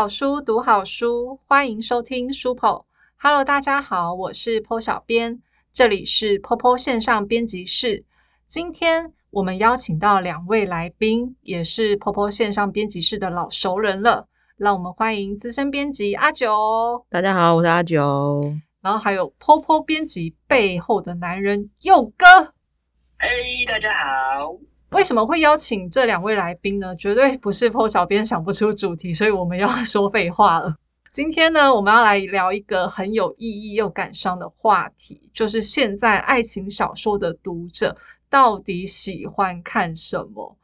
[0.00, 2.86] 好书，读好书，欢迎收听书铺。
[3.18, 5.42] Hello，大家好，我是 Po 小编，
[5.74, 8.06] 这里是 Popo 线上编辑室。
[8.46, 14.26] 今天我们邀请到两位来宾，也是 Popo 线上编辑室的老熟人了。
[14.56, 17.04] 让我们欢迎资深编辑阿九。
[17.10, 18.54] 大家好，我是阿九。
[18.80, 22.54] 然后还有 Popo 编辑背后的男人佑哥。
[23.18, 24.69] 嘿，大家好。
[24.90, 26.96] 为什么会邀请这两位来宾呢？
[26.96, 30.76] 绝对不是 Po 小编想不出主题，所以我们要说废话了。
[31.12, 37.96] 今天呢，我们要来聊一个很有意义又感伤的话题，就是现在爱情小说的读者
[38.28, 40.56] 到底喜欢看什么？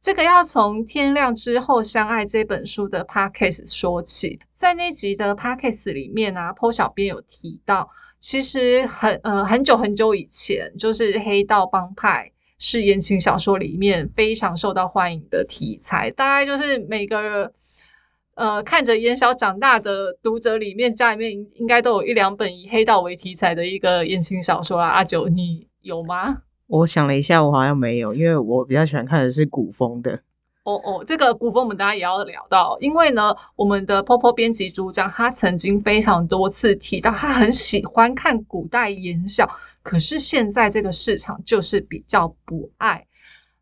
[0.00, 4.40] 这个要从《天亮之后相爱》这本书的 podcast 说起。
[4.52, 12.32] 在那集的 podcast 里面啊，Po 小编有提到，其实很呃很久很久以前，就是黑道帮派。
[12.58, 17.52] 是言情小说里面非常受到欢迎的题材，大概就是每个
[18.34, 24.88] 呃看着言小长大的读者里面，家里面应该都有一两本以黑道为题材的一个言情小说啊。
[24.88, 26.42] 阿九，你有吗？
[26.66, 30.20] 我想了一下，我好像没有，因为我比较喜欢看的是古风的。
[30.66, 39.48] 哦哦，这个古风我们大家也要聊到，因为呢，我们的 Popo 编辑组长他曾经非常多次提到，他很喜欢看古代言小。
[39.84, 43.06] 可是现在这个市场就是比较不爱，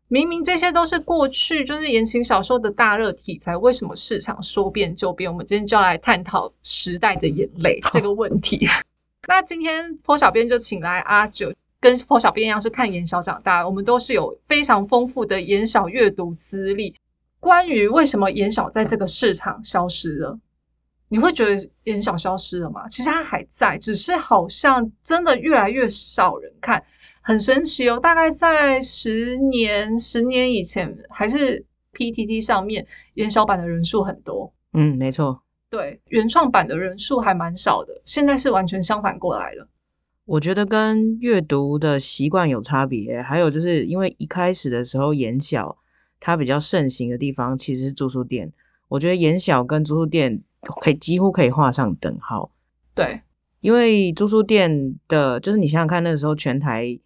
[0.07, 5.31] 明明这些都是过去就是言情小说的大热题材，为什么市场说变就变？
[5.31, 8.67] 我们今天就要来探讨时代的眼泪这个问题。
[9.29, 11.53] 那今天坡小编就请来阿九，
[11.85, 16.95] 跟破小编一样是看言小长大，我们都是有非常丰富的言小阅读资历。
[17.39, 20.39] 关于为什么言小在这个市场消失了？
[21.09, 22.87] 你会觉得言小消失了吗？
[22.87, 26.85] 其实它还在，只是好像真的越来越少人看，
[27.21, 27.99] 很神奇哦。
[27.99, 34.55] 大概在十年、十年以前，还是 PTT 上面言小版的人数很多。
[34.73, 35.43] 嗯，没错。
[35.69, 38.01] 对，原创版的人数还蛮少的。
[38.05, 39.67] 现在是完全相反过来了。
[40.25, 45.77] 我觉得跟阅读的习惯有差别，还有就是因为一开始的时候眼小
[46.19, 48.51] 它比较盛行的地方其实是租书店。
[48.87, 50.43] 我觉得眼小跟租书店。
[50.81, 52.49] 可以几乎可以画上等号，
[52.95, 53.21] 对，
[53.59, 56.99] 因为租书店的，就是你想想看，那时候全台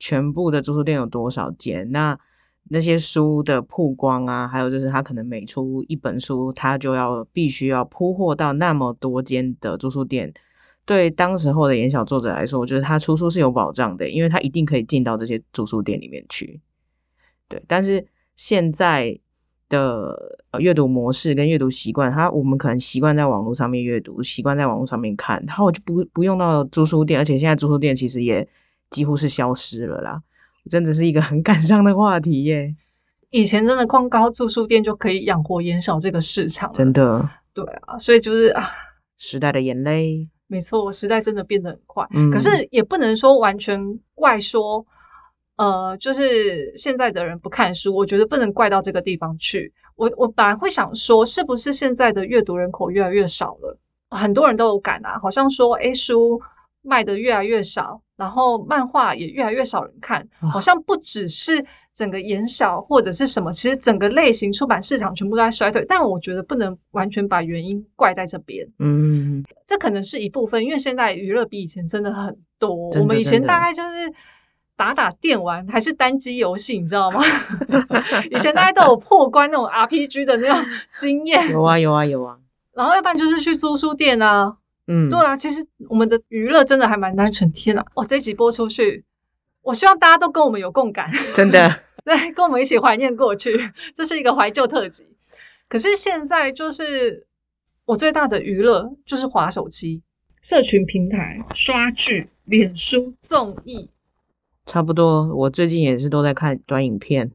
[0.00, 1.92] 全部的租书店有多少间？
[1.92, 2.18] 那
[2.64, 10.34] 那些书的曝光啊，还有就是他可能每出一本书，他就要必须要铺货到那么多间的租书店。
[10.86, 16.60] 对当时候的言小作者来说，我觉得他出书是有保障的，因为他一定可以进到这些租书店里面去。
[17.48, 18.06] 对，但是
[18.36, 19.20] 现在。
[19.70, 28.46] 的阅读模式跟阅读习惯，他我们可能习惯在网络上面阅读，习惯在网络上面看，然后我就不不用到租书店，而且现在租书店其实也
[28.90, 30.22] 几乎是消失了啦，
[30.68, 32.76] 真的是一个很感伤的话题耶。
[33.30, 37.30] 以前真的光高住书店就可以养活言少这个市场，真的。
[37.54, 38.70] 对啊，所以就是啊，
[39.16, 40.28] 时代的眼泪。
[40.46, 44.86] 没错，时代真的变得很快，可是也不能说完全怪说。
[45.56, 49.72] 呃，就是现在的人不看书，我觉得不能怪到这个地方去。
[49.94, 53.78] 我我本来会想说，是不是现在的阅读人口越来越少了？
[54.10, 56.42] 很多人都有感啊，好像说，哎，书
[56.82, 65.84] 卖的越来越少，然后漫画也越来越少人看，好像不只是整个言小或者是什么，其实整个类型出版市场全部都在衰退。
[65.88, 68.68] 但我觉得不能完全把原因怪在这边。
[68.78, 72.90] 嗯，这可能是一部分，因为现在娱乐比以前真的很多。
[73.00, 74.12] 我们以前大概就是。
[74.76, 77.20] 打打电玩还是单机游戏，你知道吗？
[78.28, 81.48] 以前大家都有破关那种 RPG 的那种经验。
[81.52, 82.38] 有啊有啊有啊。
[82.72, 84.56] 然后要不然就是去租书店啊。
[84.88, 85.08] 嗯。
[85.10, 87.52] 对啊，其实我们的娱乐真的还蛮单纯。
[87.52, 89.04] 天呐，哇，这集播出去，
[89.64, 91.10] 我希望大家都跟我们有共感。
[91.34, 91.70] 真的。
[92.04, 93.58] 对，跟我们一起怀念过去，
[93.94, 95.06] 这是一个怀旧特辑。
[95.68, 97.26] 可是现在就是
[97.86, 100.02] 我最大的娱乐就是滑手机、
[100.42, 103.90] 社群平台、刷剧、脸书、综艺。
[104.66, 107.32] 差不多，我最近也是都在看短影片。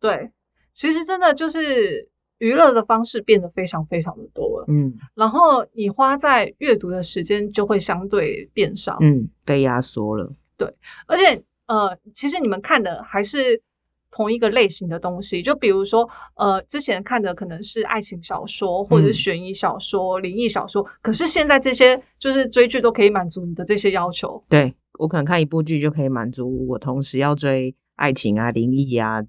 [0.00, 0.30] 对，
[0.72, 2.08] 其实真的就是
[2.38, 4.64] 娱乐的方式变得非常非常的多了。
[4.68, 8.96] 嗯，然后你花在阅读的时间就会相对变少。
[9.00, 10.30] 嗯，被压缩了。
[10.56, 10.74] 对，
[11.06, 13.62] 而且呃，其实你们看的还是
[14.10, 24.42] 同一个类型的东西，就比如说呃，之前看的可能是爱情小说或者是悬疑小说、灵异小说，可是现在这些就是追剧都可以满足你的这些要求。
[24.48, 24.74] 对。
[24.98, 29.22] 我可能看一部剧就可以满足我，同时要追爱情啊、灵异啊，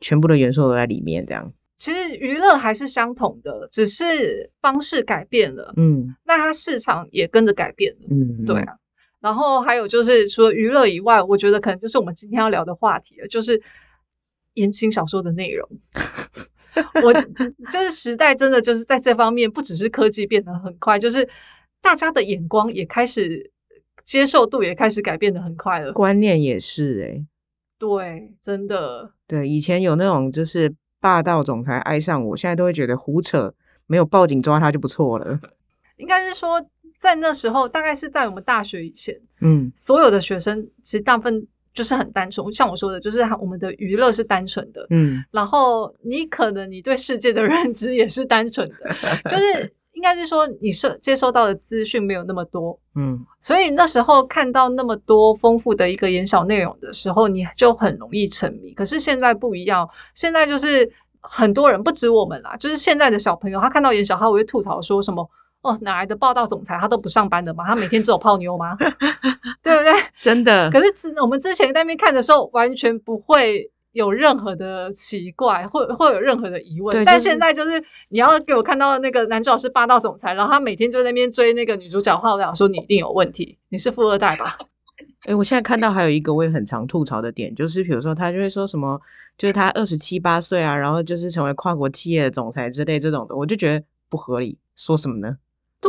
[0.00, 1.24] 全部的元素都在里面。
[1.24, 5.72] 这样，其实娱乐还是相同的，只是方式改变了。
[5.76, 8.08] 嗯，那它市场也跟着改变了。
[8.10, 8.78] 嗯，对啊。
[9.24, 13.62] 然后还有就是，除了娱乐以外，我觉得可能就是我们今天要聊的话题了，就是
[14.52, 15.66] 言情小说的内容。
[17.02, 17.10] 我
[17.72, 21.30] 就是时代真的就是在这方面，不只是科技变得很快，就是
[21.80, 23.50] 大家的眼光也开始
[24.04, 25.94] 接受度也开始改变的很快了。
[25.94, 27.26] 观念也是诶、
[27.78, 33.54] 对，真的，对，以前有那种就是霸道总裁爱上我，现在都会觉得胡扯，
[33.86, 35.40] 没有报警抓他就不错了。
[35.96, 36.66] 应该是说
[37.04, 39.70] 在那时候，大概是在我们大学以前，嗯。
[39.76, 45.24] 所有的学生其实大部分就是很单纯，像我说的，就是我们的娱乐是单纯的，嗯。
[45.30, 48.76] 然后你可能你对世界的认知也是单纯的，
[49.30, 58.72] 就是应该是说你受接收到的资讯没有那么多，嗯，所以那时候看到那么多丰富的一个演小内容的时候，你就很容易沉迷。
[58.72, 60.90] 可是现在不一样，现在就是
[61.20, 65.30] 很多人不止我们啦，就是现在的小朋友，他看到演小，他会吐槽说什么。
[65.64, 66.78] 哦，哪来的霸道总裁？
[66.78, 67.64] 他都不上班的吗？
[67.66, 68.76] 他每天只有泡妞吗？
[69.64, 69.92] 对不对？
[70.20, 70.70] 真的。
[70.70, 76.94] 可是之我们之前在那边看的时候，完全不会有任何的奇怪，或会有任何的疑问。
[76.94, 84.58] 但对就是现在就是你要给我看到那个男主角是霸道总裁，然后他每天就在那边追那个女主角的话，我想说你一定有问题，你是富二代吧？
[85.26, 89.00] 诶、我现在看到还有一个我也很常吐槽的点，就是比如说他就会说什么，
[89.38, 94.58] 就是他二十七八岁啊，然后就是成为跨国企业的总裁之类这种的，我就觉得不合理。
[94.76, 95.38] 说什么呢？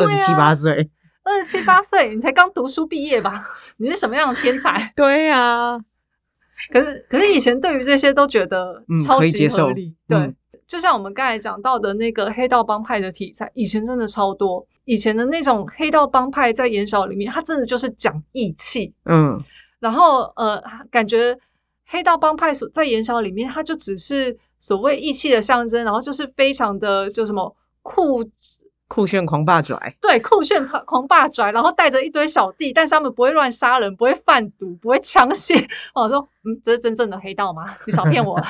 [0.02, 0.90] 二十七啊八岁，
[1.24, 3.44] 二十七八岁，你才刚读书毕业吧？
[3.78, 4.94] 你是什么样的天才？
[4.98, 5.80] 对呀、
[6.72, 10.18] 可是可是以前对于这些都觉得嗯超级合理，对。
[10.18, 10.36] 嗯
[10.68, 14.66] 就像我们刚才讲到的那个黑道帮派的题材，以前真的超多。
[14.84, 19.40] 以前的那种黑道帮派在言小里面，它真的就是讲义气，嗯，
[19.80, 21.38] 然后呃，感觉
[21.86, 28.24] 黑道帮派所在言小里面，它就只是所谓义气的象征，然后就是非常的就什么酷
[28.88, 35.68] 酷炫狂霸拽，对酷炫狂狂霸拽，然后带着一堆小弟，但是他们不会乱杀人，不会贩毒，不会枪械。
[35.96, 37.66] 我说，嗯，这是真正的黑道吗？
[37.88, 38.46] 你少骗我了。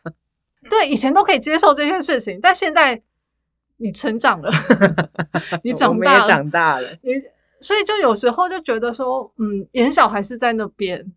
[0.70, 3.02] 对，以前都可以接受这件事情，但现在
[3.76, 4.50] 你成长了，
[5.62, 6.96] 你长大了，长大了。
[7.02, 7.22] 你
[7.60, 11.12] 所以就有时候就觉得说，嗯，眼小还是在那边，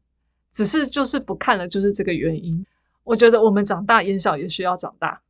[0.52, 2.66] 只是就是不看了，就是这个原因。
[3.04, 5.22] 我觉得我们长大，眼小也需要长大。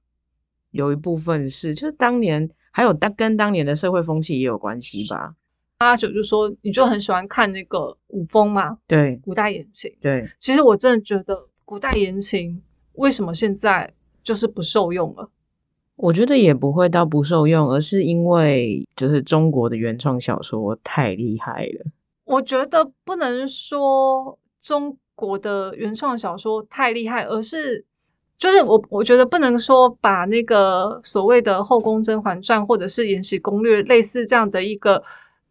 [0.72, 5.36] 有一部分是，就是当年还有当跟当年的社会风气也有关系吧。
[5.78, 9.96] 阿九就说，你就很喜欢看那个古风嘛，对古代言情。
[10.00, 12.62] 对，其实我真的觉得古代言情
[12.94, 15.30] 为什么现在就是不受用了？
[15.96, 21.92] 我觉得也不会到不受用，而是因为就是中国的原创小说太厉害了。
[22.24, 27.86] 我觉得不能说中国的原创小说太厉害，而是
[28.42, 35.04] 就是我我觉得不能说把那个所谓的《后宫甄嬛传》或者是《延禧攻略》类似这样的一个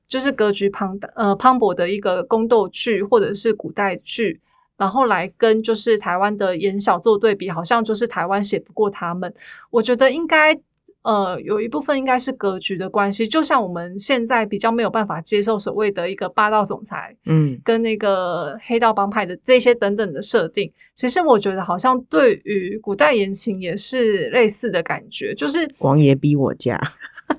[0.08, 4.40] 就是格局庞大呃磅礴的一个宫斗剧或者是古代剧。
[4.76, 9.34] 然后来跟就是台湾的言小做对比，好像就是台湾写不过他们。
[9.70, 10.58] 我觉得应该
[11.02, 26.80] 呃有一部分应该是格局的关系，就像我们现在比较没有办法接受所谓的一个霸道总裁嗯，跟那个黑道帮派的这些等等的设定，其实我觉得好像对于古代言情也是类似的感觉，就是王爷逼我嫁。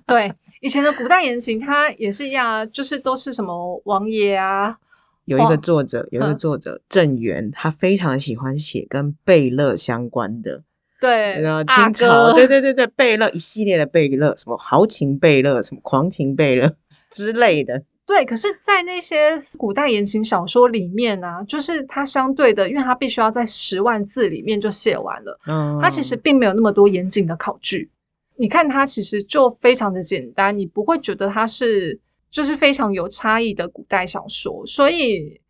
[0.07, 4.77] 对以前的古代言情，它也是一样啊，就是都是什么王爷啊，
[5.25, 10.63] 有一个作者，有一个嗯作者郑源，他非常喜欢写跟贝勒相关的，
[11.01, 16.75] 对，然后清朝，哥对对对对，贝勒一系列的贝勒，什么豪情贝勒，什么狂情贝勒
[17.11, 17.83] 之类的。
[18.05, 27.89] 对，可是，在那些古代言情小说里面啊，就是它相对的，因为它必须要在十万字里面就写完了，嗯，它其实并没有那么多严谨的考据。
[28.35, 34.65] 你看它其实就非常的简单，你不会觉得它是就是非常有差异的古代小说。
[34.67, 35.40] 所以，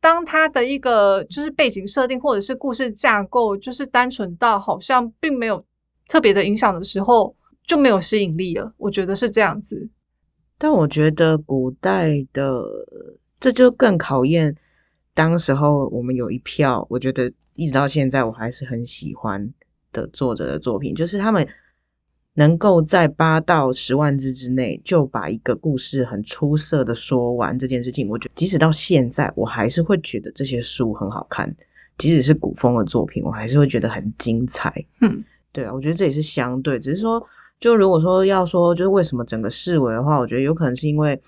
[0.00, 5.64] 当它的一个就是背景设定或者是故事架构，就是单纯到好像并没有
[6.08, 8.72] 特别的影响的时候，就没有吸引力了。
[8.78, 9.88] 我觉得是这样子。
[10.58, 12.64] 但我觉得古代的
[13.38, 14.56] 这就更考验
[15.14, 19.52] 当时候我们有一票，我觉得一直到现在我还是很喜欢
[19.92, 21.48] 的作者的作品，就是他们
[22.40, 31.54] 能够在八到十万字之内就把一个故事很出色的说完这件事情，我觉得即使到现在，我还是会觉得这些书很好看，
[31.98, 34.86] 即使是古风的作品，我还是会觉得很精彩。
[35.02, 37.26] 嗯，对啊，我觉得这也是相对，只是说，
[37.60, 41.20] 就如果说要说，就是为什么整个视为的话，我觉得有可能是因为，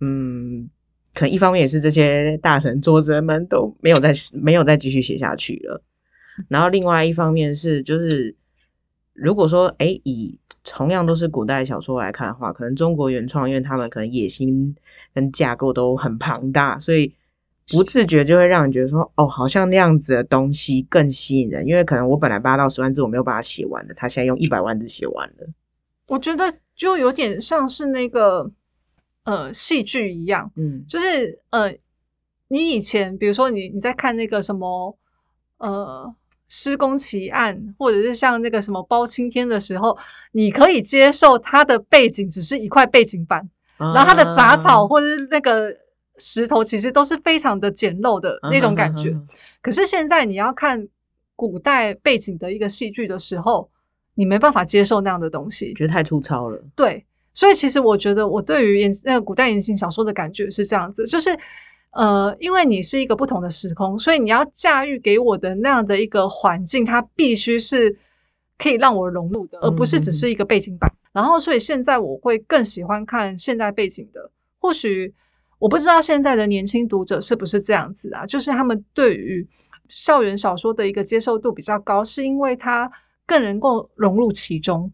[0.00, 0.68] 嗯，
[1.14, 5.84] 可能一方面也是这些大神作者们都没有再没有再继续写下去了，
[6.48, 8.34] 然后另外一方面是就是，
[9.12, 14.76] 如果说诶以同样都是古代小说来看的话，可能中国原创，因为他们可能野心
[15.14, 17.14] 跟架构都很庞大，所以
[17.68, 25.48] 不自觉就会让人觉得说，哦，好像那样子的东西更吸引人，因为可能我本来八到十万字我没有把它写完的，他现在用一百万字写完了。
[26.06, 28.50] 我觉得就有点像是那个
[29.24, 30.84] 呃戏剧一样，嗯。
[30.88, 31.78] 就是呃，
[32.48, 34.98] 你以前比如说你你在看那个什么
[35.58, 36.14] 呃
[36.50, 39.96] 施工奇案，或者是像那个什么包青天的时候，
[40.32, 45.76] 你可以接受它的背景只是一块背景板，然后它的杂草啊或者是那个
[46.18, 49.10] 石头其实都是非常的简陋的那种感觉。
[49.10, 49.26] 嗯
[49.62, 50.88] 可是现在你要看
[51.36, 53.70] 古代背景的一个戏剧的时候，
[54.14, 55.74] 你没办法接受那样的东西。
[55.74, 56.64] 觉得太粗糙了。
[56.74, 57.04] 对，
[57.34, 61.38] 所以其实我觉得我对于言那个古代言情小说的感觉是这样子，就是
[61.90, 67.98] 呃，因为你是一个不同的时空，所以你要驾驭给我的那样的一个环境，它必须是
[68.58, 70.92] 可以让我融入的，而不是只是一个背景板。
[71.12, 75.14] 然后，所以现在我会更喜欢看现代背景的，或许。
[75.58, 78.24] 我不知道现在的年轻读者是不是这样子啊？
[78.24, 79.46] 就是他们对于
[79.90, 82.92] 校园小说的一个接受度比较高，是因为它
[83.26, 84.90] 更能够融入其中。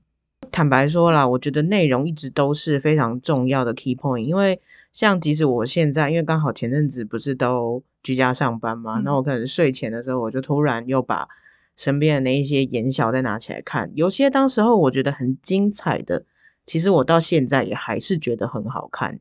[0.50, 4.60] 坦白说啦，我觉得内容一直都是非常重要的 key point，因为
[4.96, 9.04] 像即使我现在，因为刚好前阵子不是都居家上班嘛，嗯。
[9.04, 11.28] 那我可能睡前的时候，我就突然又把
[11.76, 16.24] 身边的那一些言小再拿起来看，有些当时候我觉得很精彩的，
[16.64, 19.20] 其实我到现在也还是觉得很好看。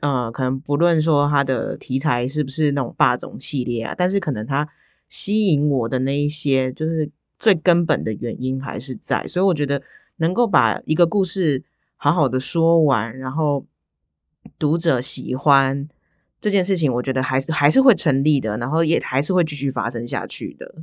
[0.00, 4.70] 呃，可能不论说它的题材是不是那种霸总系列啊，但是可能它
[5.10, 9.82] 吸引我的那一些，就是最根本的原因还是在，所以我觉得
[10.16, 11.62] 能够把一个故事
[11.98, 13.66] 好好的说完，然后
[14.58, 15.88] 读者喜欢
[16.40, 20.74] 这件事情，我觉得还是还是会成立的，然后也还是会继续发生下去的。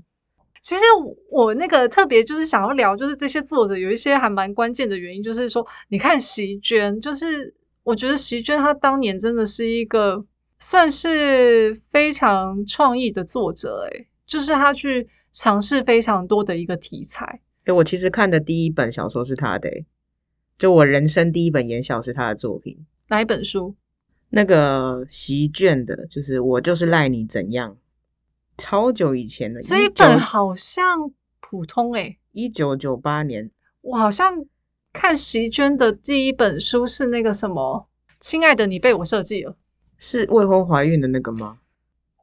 [0.62, 0.82] 其实
[1.32, 10.24] 我那个特别就是想要聊，就是这些作者有一些还蛮关键的原因，就是说，你看席娟，就是我觉得席娟她当年真的是一个
[10.60, 17.42] 算是非常创意的作者，诶，就是她去尝试非常多的一个题材。
[17.66, 19.86] 诶，我其实看的第一本小说是他的、诶
[20.60, 23.76] 就我人生第一本言小是他的作品，哪一本书？
[24.30, 27.76] 那个席卷的，就是我就是赖你怎样，
[28.58, 33.52] 超久以前的，这一本好像普通诶，一九九八年，
[33.82, 34.46] 我好像
[34.94, 37.90] 看席娟的第一本书是那个什么，
[38.22, 39.58] 亲爱的你被我设计了。
[39.98, 41.60] 是未婚怀孕的那个吗？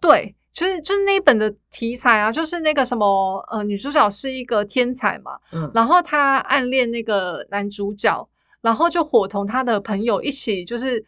[0.00, 8.30] 对，就是就是那一本的题材啊，就是那个什么呃，女主角是一个天才嘛，嗯，然后她暗恋那个男主角，
[8.60, 11.04] 然后就伙同他的朋友一起就是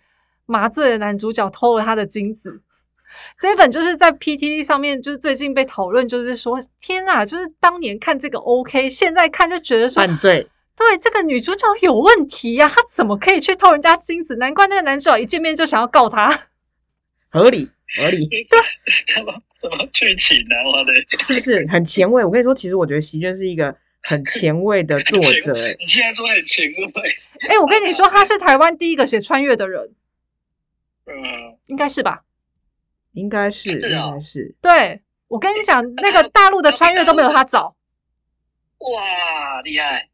[0.47, 2.63] 麻醉了男主角，偷了他的精子。
[3.39, 10.49] 这一本就是在 PTT 上面，就是最近被讨论，就是说天呐，就是当年看这个 OK，现在看就觉得说，犯罪。
[10.77, 14.37] 对这个女主角有问题呀、她怎么可以去偷人家精子？
[14.37, 16.45] 难怪那个男主角一见面就想要告她。
[17.29, 18.29] 合理合理，
[18.87, 22.25] 什么什么剧情呢、我的是不是很前卫？
[22.25, 23.77] 我跟你说，其实我觉得席娟是一个
[24.11, 27.15] 很前卫的作者、欸，你现在说很前卫，
[27.49, 29.95] 哎、我跟你说，他是台湾第一个写穿越的人，
[31.07, 31.15] 嗯，
[31.67, 32.25] 应该是吧？
[33.13, 34.57] 应该是，是哦应该是。
[34.61, 37.77] 对，我跟你讲，那个大陆的穿越都没有他早。
[38.79, 40.09] 哇，厉害，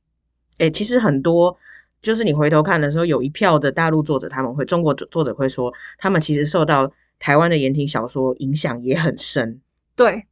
[0.58, 1.58] 诶、其实很多
[2.02, 9.62] 就是你回头看的时候，有一票的大陆作者他们会，中国作者会说，他们其实受到台湾的言情小说影响也很深。
[9.94, 10.26] 对，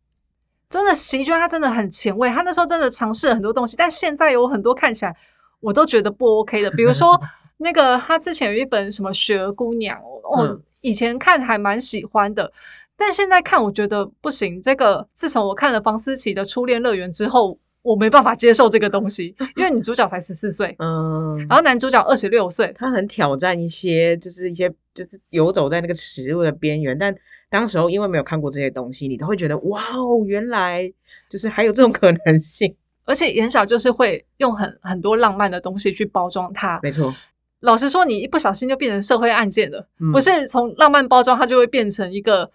[0.74, 5.16] 真的席娟她真的很前卫，她那时候真的尝试了很多东西，但现在有很多看起来
[5.60, 7.20] 我都觉得不 OK 的，比如说
[7.56, 12.52] 那个她之前有一本什么《雪儿姑娘》，我、嗯以前看还蛮喜欢的，
[12.98, 14.60] 但现在看我觉得不行。
[14.60, 22.74] 这个自从我看了房思琪的《初恋乐园》之后，我没办法接受这个东西， 因为女主角才十四岁，嗯，然后男主角二十六岁。
[22.76, 27.16] 他很挑战一些，就是一些就是游走在那个食物的边缘，但
[27.54, 30.92] 当时候因为没有看过这些东西，你都会觉得哇哦，原来
[31.28, 32.74] 就是还有这种可能性。
[33.06, 36.80] 而且言小就是会用很很多浪漫的东西去包装它。
[36.82, 37.14] 没错，
[37.60, 42.50] 老实说，你一不小心就变成社会案件了，嗯不是从浪漫包装它就会变成一个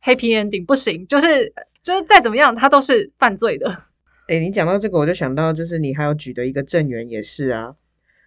[0.00, 3.74] happy ending，不行，就是就是再怎么样它都是犯罪的。
[4.28, 7.74] 诶，你讲到这个，我就想到就是你还有举的一个郑源也是啊，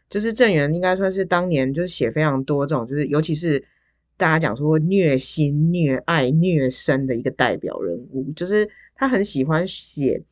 [0.10, 3.64] 就是郑源应该算是当年就是写非常多这种，就是尤其是
[4.18, 10.24] 大家讲说虐心、虐爱、虐身的一个代表人物，就是他很喜欢写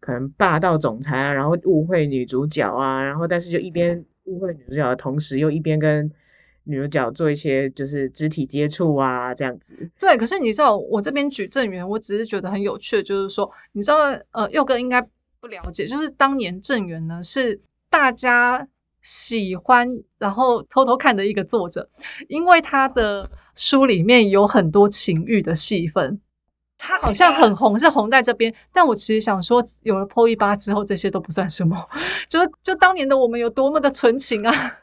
[0.00, 6.10] 可能霸道总裁啊，然后误会女主角啊，然后但是就一边误会女主角的同时，又一边跟
[6.64, 9.90] 女主角做一些就是肢体接触啊，这样子。
[9.98, 13.96] 对，可是你知道我这边举正源，我只是觉得很有趣的，就是说，你知道，
[14.30, 15.02] 呃，佑哥应该
[15.40, 18.68] 不了解，就是当年正源呢是大家
[19.02, 21.88] 喜欢然后偷偷看的一个作者，
[22.28, 26.20] 因为他的书里面有很多情欲的戏份。
[26.80, 31.76] 他好像很红，是红在这边，但我其实想说，有了 PO 一八之后，这些都不算什么。
[32.30, 34.78] 就就当年的我们有多么的纯情啊！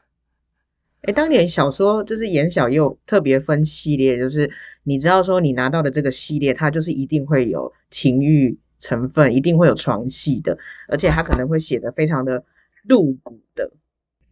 [1.04, 4.52] 哎，当年小说就是言小也有特别分系列，就是
[4.84, 10.58] 你知道说你拿到的这个系列，它就是一定会有情欲成分，一定会有床戏的，
[10.90, 12.44] 而且它可能会写的非常的
[12.84, 13.72] 露骨的。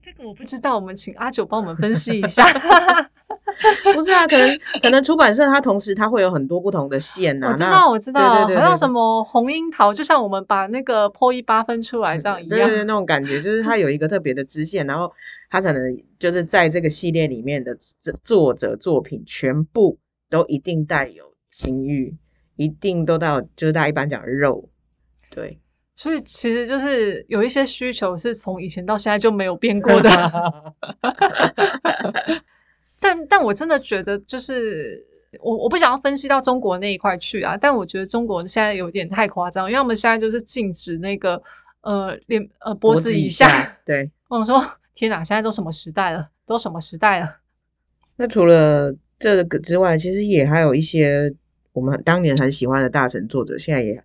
[0.03, 2.43] 这个我不知道，我们请阿九帮我们分析一下。
[3.93, 7.47] 不是啊，可能可能出版社它同时它会有很多不同的线呐。
[7.49, 12.67] 我知道，我知道，对对好像什么红樱桃，就像我们把那个破一八分出来这样一样。
[12.67, 15.13] 对对，那种感觉就是它有一个特别的支线，然后
[15.49, 22.17] 它可能就是在这个系列里面的作作者作品全部都一定带有情欲，
[22.57, 24.69] 一定都到就是大家一般讲肉，
[25.29, 25.59] 对。
[25.95, 30.73] 所以其实就是有一些需求是从以前到现在就没有变过的。
[32.99, 35.05] 但但我真的觉得，就是
[35.41, 37.57] 我我不想要分析到中国那一块去啊。
[37.57, 41.43] 但我觉得中国现在有点太夸张，因为我们现在就是禁止那个
[41.81, 43.77] 呃脸呃脖子以下。
[43.85, 44.63] 对，我说
[44.95, 46.29] 天哪，现在都什么时代了？
[46.45, 47.37] 都什么时代了？
[48.17, 51.35] 那除了这个之外，其实也还有一些
[51.73, 54.03] 我们当年很喜欢的大神作者，现在也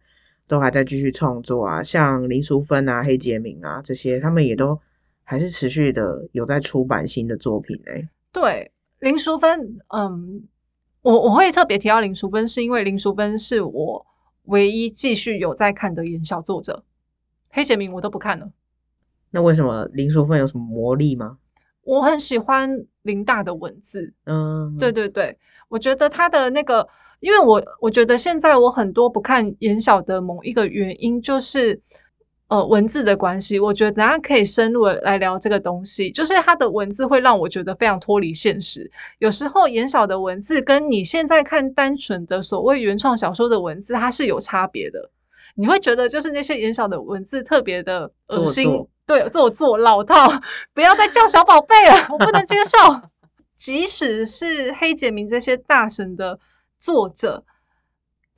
[0.49, 4.81] 都还在继续创作啊，像林淑芬啊、黑杰明啊这些，他们也都
[5.23, 8.09] 还是持续的有在出版新的作品哎。
[8.33, 8.73] 对。
[9.01, 10.49] 林淑芬，嗯，
[11.03, 14.07] 我我会特别提到林淑芬，是因为林淑芬是我
[14.43, 16.83] 唯一继续有在看的言小作者，
[17.49, 18.51] 黑杰明我都不看了。
[19.31, 21.39] 那为什么林淑芬有什么魔力吗？
[21.85, 25.39] 我很喜欢林大的文字，嗯，对对对，
[25.69, 26.89] 我觉得他的那个，
[27.21, 31.83] 因为我我觉得现在我很多不看言小的某一个原因就是。
[32.51, 36.11] 呃，文字的关系，我觉得大家可以深入的来聊这个东西。
[36.13, 38.91] 就是他的文字会让我觉得非常脱离现实。
[39.19, 45.11] 有时候言小的文字跟你现在看单纯的所谓原创小说的文字，它是有差别的。
[45.57, 50.41] 你会觉得就是那些言小的文字特别的恶心，对，做作老套，
[50.73, 52.79] 不要再叫小宝贝了，我不能接受。
[53.55, 56.39] 即使是黑杰明这些大神的
[56.79, 57.45] 作者。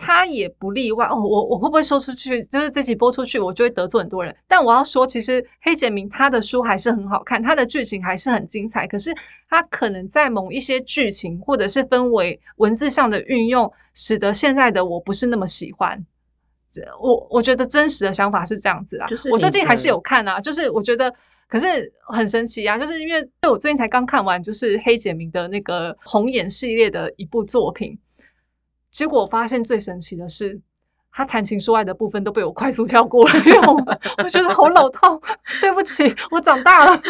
[0.03, 2.45] 他也不例外哦，我我会不会说出去？
[2.45, 4.35] 就是这集播出去，我就会得罪很多人。
[4.49, 8.87] 但我要说，其实黑杰明他的书还是很好看，他的剧情还是很精彩。
[8.87, 9.15] 可是
[9.51, 16.07] 他可能在某一些剧情或者是氛围、文字上的运用，使得现在的我不是那么喜欢。
[16.99, 19.07] 我我觉得真实的想法是这样子啊。
[19.07, 21.13] 就是我最近还是有看啊，就是我觉得，
[21.47, 27.99] 可是很神奇啊，就是因为我最近才刚看完，就是黑杰明的那个红眼系列的一部作品。
[28.91, 30.61] 结果我发现最神奇的是，
[31.13, 33.75] 他谈情说爱的部分都被我快速跳过了，因为我
[34.23, 35.21] 我觉得好老套。
[35.61, 37.03] 对不起，我长大了。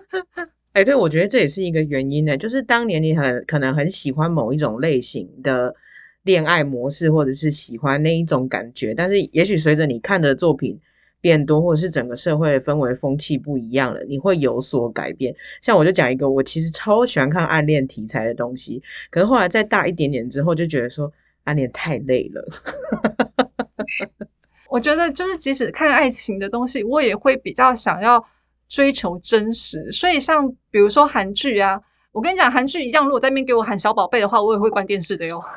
[0.72, 5.74] 哎，对，我觉得这也是一个原因呢，就是当年你很可能很喜欢某一种类型的
[6.22, 10.80] 恋爱模式，或者是喜欢那一种感觉，但是也许随着你看的作品。
[11.22, 15.36] 变多，或者是整个社会氛围风气不一样了，你会有所改变。
[15.62, 21.12] 像我就讲一个，我其实超喜欢看暗恋题材的东西，可是后来再大一点点之后，就觉得说
[21.44, 22.46] 暗恋太累了。
[24.68, 28.26] 我觉得就是即使看爱情的东西，我也会比较想要
[28.68, 29.92] 追求真实。
[29.92, 35.40] 所以像比如说韩剧啊，我跟你讲，韩剧一样，如果在那边给我喊小宝贝的话，我也会关电视的哟。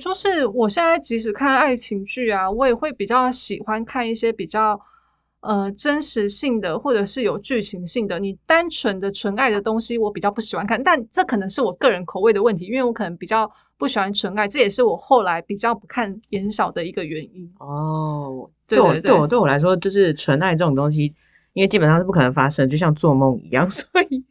[0.00, 4.80] 就是我现在即使看爱情剧啊，我也会比较喜欢看一些比较
[5.40, 8.18] 呃真实性的，或者是有剧情性的。
[8.18, 10.82] 你单纯的纯爱的东西，我比较不喜欢看。
[10.82, 17.52] 但这可能是我个人口味的问题，因为我可能比较不喜欢纯爱，这也是我后来比较不看言小的一个原因。
[17.58, 21.14] 哦，对我对我对我来说，就是纯爱这种东西，
[21.52, 24.24] 因为基本上是不可能发生，就像做梦一样， 所以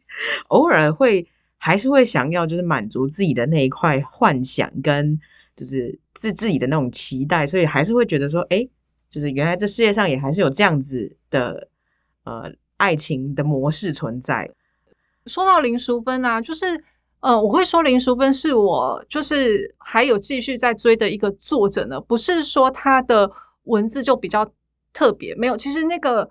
[0.48, 5.20] 偶尔会还是会想要就是满足自己的那一块幻想跟。
[5.56, 8.68] 就是自自己的那种期待，所以还是会觉得说，哎，
[9.08, 11.68] 就是原来这世界上也还是有这样子的
[12.24, 14.50] 呃爱情的模式存在。
[15.26, 16.82] 说到林淑芬啊，就是
[17.20, 23.30] 呃，我会说林淑芬是我就是还有继续在追的一个作者呢，不是说他的
[23.62, 24.52] 文字就比较
[24.92, 26.30] 特别，没有，其实那个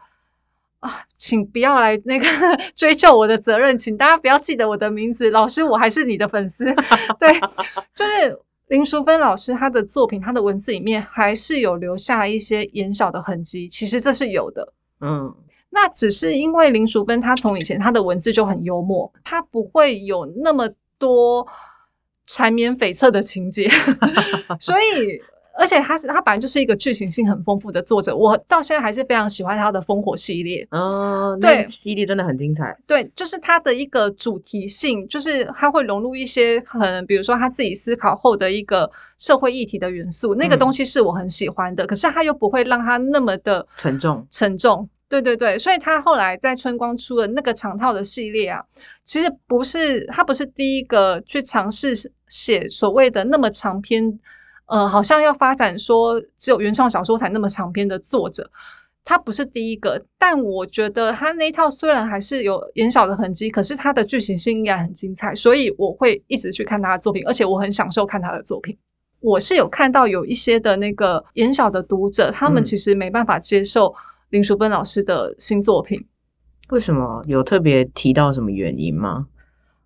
[0.81, 2.25] 啊，请不要来那个
[2.75, 6.65] 追究我的责任，请大家不要记得我的名字，老师，我还是你的粉丝，
[7.19, 7.39] 对，
[7.95, 8.41] 就是。
[8.67, 14.73] 林淑芬老师，她的作品，她的文字里面还是有留下一些言小的痕迹，其实这是有的。
[14.99, 15.35] 嗯，
[15.69, 21.47] 那只是因为林淑芬她从以前她的文字就很幽默，她不会有那么多
[22.25, 23.69] 缠绵悱恻的情节，
[24.59, 25.21] 所以
[25.57, 30.67] 而且他是他本来就是一个剧情性很丰富的作者，我到现在还是非常喜欢他的烽火系列。
[30.71, 32.77] 哦，对那系列真的很精彩。
[32.87, 41.85] 对，就是他的一个主题性，就是他会融入一些可能，比如说他自己思考后的一个社会议题的元素，那个嗯东西是我很喜欢的。
[41.85, 44.89] 可是他又不会让他那么的沉重沉重。
[45.09, 48.65] 对对对，所以他后来在春光出了那个长套的系列啊，
[49.03, 51.93] 其实不是他不是第一个去尝试
[52.27, 54.19] 写所谓的那么长篇，
[54.65, 58.51] 呃，好像要发展说只有原创小说才那么长篇的作者。
[59.05, 68.77] 他不是第一个，但我觉得他那一套虽然还是有言小的痕迹，可是他的剧情性依然很精彩，所以我会一直去看他的作品，而且我很享受看他的作品。
[69.19, 73.95] 我是有看到有一些的那个言小的读者，他们嗯其实没办法接受
[74.29, 76.07] 林淑芬老师的新作品，
[76.69, 79.27] 为什么有特别提到什么原因吗？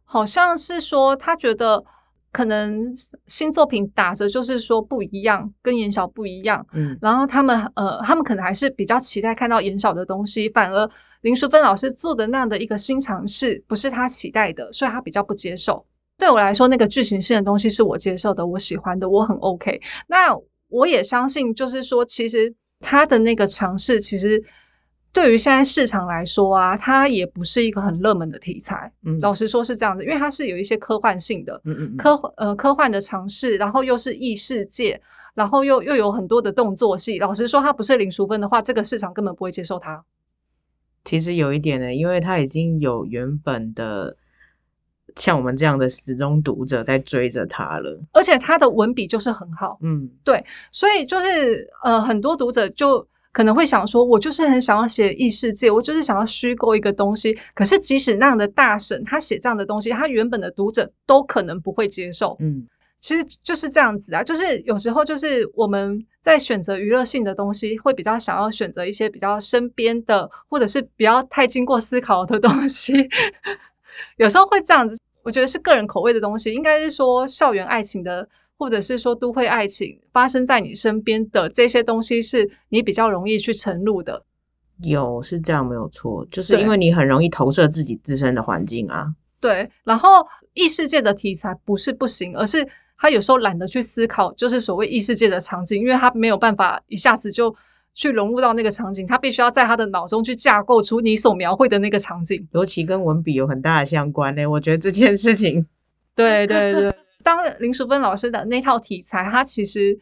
[0.05, 1.85] 好像是说他觉得
[2.31, 10.89] 可能新作品打着就是说不一样，跟严小不一样，嗯然后他们呃，他们可能还是比较期待看到严小的东西，反而
[11.21, 15.85] 林淑芬老师做的那样的一个新尝试，不是他期待的，所以他比较不接受。
[16.19, 19.81] 对我来说，那个剧情性的东西是我接受的，我喜欢的，我很 OK。
[20.07, 20.37] 那
[20.67, 24.43] 我也相信，就是说，其实他的那个尝试，其实
[25.17, 28.93] 对于现在市场来说啊，它也不是一个很热门的题材。
[29.03, 35.01] 嗯老实说是这样子，因为它是有一些科幻性的，嗯嗯嗯科呃科幻的尝试，然后又是异世界，
[35.33, 37.17] 然后又又有很多的动作戏。
[37.17, 40.03] 老实说，它不是林淑芬的话，这个市场根本不会接受它。
[41.03, 44.17] 其实有一点呢，因为它已经有原本的
[45.15, 48.03] 像我们这样的始终读者在追着他了。
[48.11, 57.37] 而且他的文笔就是很好，嗯对所以就是呃很多读者就可能会想说，我就是很想要写异世界，我就是想要虚构一个东西。
[57.53, 62.37] 可是即使那样的大神，他写这样的东西，他原本的读者都可能不会接受。
[62.39, 62.67] 嗯
[62.99, 73.07] 其实就是这样子啊，就是有时候就是我们在选择娱乐性的东西，会比较想要选择一些比较身边的，或者是不要太经过思考的东西。
[74.17, 84.23] 有时候会这样子，我觉得是个人口味的东西，应该是说校园爱情的，或者是说都会爱情发生在你身边的这些东西，是你比较容易去沉入的。
[84.81, 89.15] 有是这样没有错，就是因为你很容易投射自己自身的环境啊。
[89.39, 92.67] 对，然后异世界的题材不是不行，而是
[92.97, 97.55] 他有时候懒得去思考，就是所谓异世界的场景，因为他没有办法一下子就
[97.93, 102.47] 去融入到那个场景，他必须要在他的脑中去架构出你所描绘的那个场景。
[102.51, 104.47] 尤其跟文笔有很大的相关呢。
[104.47, 105.65] 我觉得这件事情，
[106.15, 109.99] 对对对，当林淑芬老师的那套题材，它其实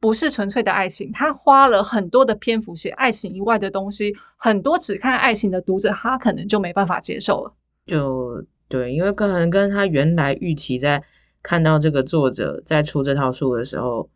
[0.00, 7.54] 不是纯粹的爱情，他花了很多的篇幅写爱情以外的东西，很多只看爱情的读者，他可能就没办法接受了。
[7.86, 11.02] 就对，因为可能跟他原来预期在
[11.42, 14.10] 看到这个作者在出这套书的时候，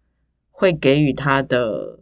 [0.50, 2.00] 会给予他的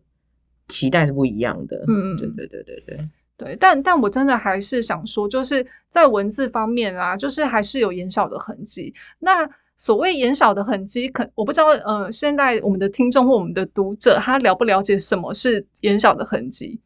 [0.68, 1.84] 期待是不一样的。
[1.86, 2.98] 嗯嗯对对对对对，
[3.36, 8.94] 对，但但我真的还是想说，就是在文字方面啊，就是还是有言少的痕迹。
[9.20, 9.48] 那
[9.80, 16.82] 所谓言少的痕迹，可我不知道，呃，现在我们的听众或我们的读者，他了不了解什么是言少的痕迹？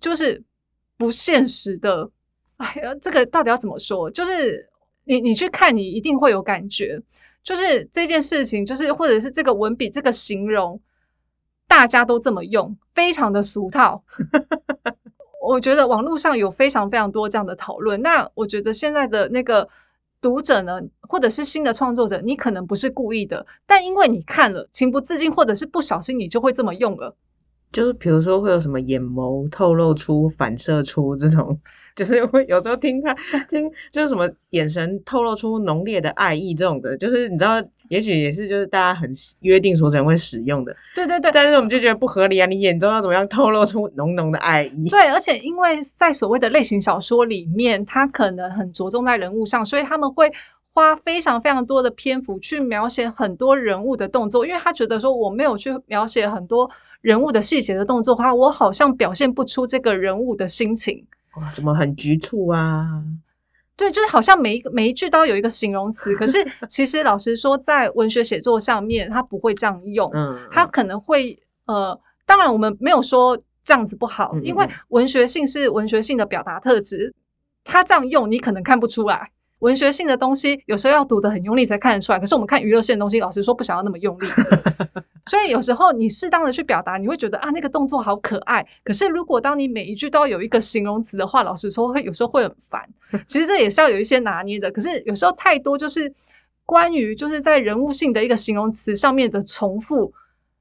[0.00, 0.42] 就是
[0.96, 2.10] 不现实的。
[2.56, 4.10] 哎呀，这个到底要怎么说？
[4.10, 4.70] 就是
[5.04, 7.02] 你你去看，你一定会有感觉。
[7.42, 10.80] 就是这件事情，就是或者是这个文笔这个形容，
[11.68, 14.02] 大家都这么用，非常的俗套。
[15.46, 18.00] 我觉得网络上有非常非常多这样的讨论。
[18.00, 19.68] 那我觉得现在的那个
[20.24, 27.14] 读者呢，或者是新的创作者，你可能不是故意的，但因为你看了，情不自禁或者是不小心，你就会这么用了。
[27.72, 31.60] 就是比如说会有什么眼眸透露出、反射出这种，
[31.94, 33.12] 就是会有时候听他
[33.50, 42.46] 听就是什么眼神透露出浓烈的爱意这种的，就是你知道，也许也是就是大家很约定俗成会使用的，对对对，但是我们就觉得不合理啊！
[42.46, 44.88] 你眼中要怎么样透露出浓浓的爱意？
[44.90, 50.32] 对，而且因为在所谓的类型小说里面，它可能很着重在人物上，所以他们会
[50.72, 56.70] 花非常非常多的篇幅去描写很多人物的动作，因为他觉得说我没有去描写很多
[57.00, 61.06] 人物的细节的动作的话，我好像表现不出这个人物的心情。
[61.36, 63.04] 哇，怎么很局促啊？
[63.76, 70.10] 对，就是好像每一个每一句都要有一个形容词，可是 其实老实说，在文学写作上面，他不会这样用。
[70.14, 77.14] 嗯，他可能会呃，当然我们没有说这样子不好，因为嗯文学性是文学性的表达特质，
[77.64, 79.30] 他这样用你可能看不出来。
[79.60, 84.26] 文学性的东西有时候要读得很用力才看得出来，可是我们看娱乐性的东西，老实说不想要那么用力，
[85.26, 88.66] 所以有时候你适当的去表达，你会觉得啊那个动作好可爱。
[88.82, 92.90] 可是如果当你每一句都要有一个形容词的话，老实说会有时候会很烦。
[93.26, 96.14] 其实这也是要有一些拿捏的，可是有时候太多就是
[96.66, 100.12] 关于就是在人物性的一个形容词上面的重复，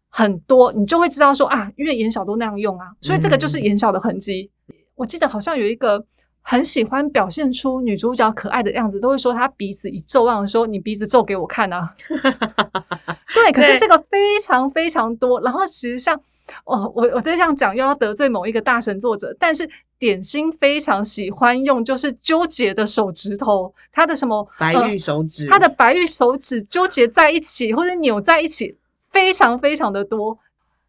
[0.09, 4.51] 很多，你就会知道说啊，因为严小都那样用啊，所以这个就是严小的痕迹。
[4.95, 6.05] 我记得好像有一个
[6.43, 11.93] 很喜欢表现出女主角可爱的样子，都会说她鼻子一皱，让说你鼻子皱给我看啊。
[13.33, 15.41] 对，可是这个非常非常多。
[15.41, 16.21] 然后其实像
[16.65, 28.77] 哦，我我在这样讲又要得罪某一个大神作者，但是点心非常喜欢用就是纠结的手指头，他的什么白玉手指，他的白玉手指纠结在一起或者扭在一起，
[29.09, 30.39] 非常非常的多。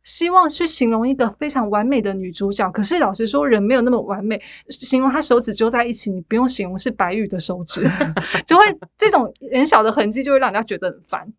[0.04, 4.42] 希望去形容一个非常完美的女主角，可是老实说，人没有那么完美。
[4.68, 7.90] 形容她手指揪在一起，你不用形容是白玉的手指，
[8.46, 8.64] 就会
[8.98, 11.32] 这种很小的痕迹，就会让人家觉得很烦。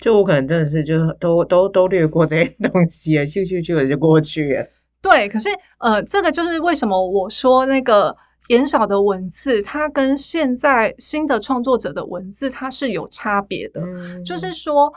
[0.00, 4.66] 就我可能真的是就都都都略过这些东西，咻咻咻的就过去了。
[5.02, 8.16] 对，可是呃，这个就是为什么我说那个
[8.48, 13.82] 言少的文字，它跟现在新的创作者的文字它是有差别的，
[14.24, 14.94] 就是说。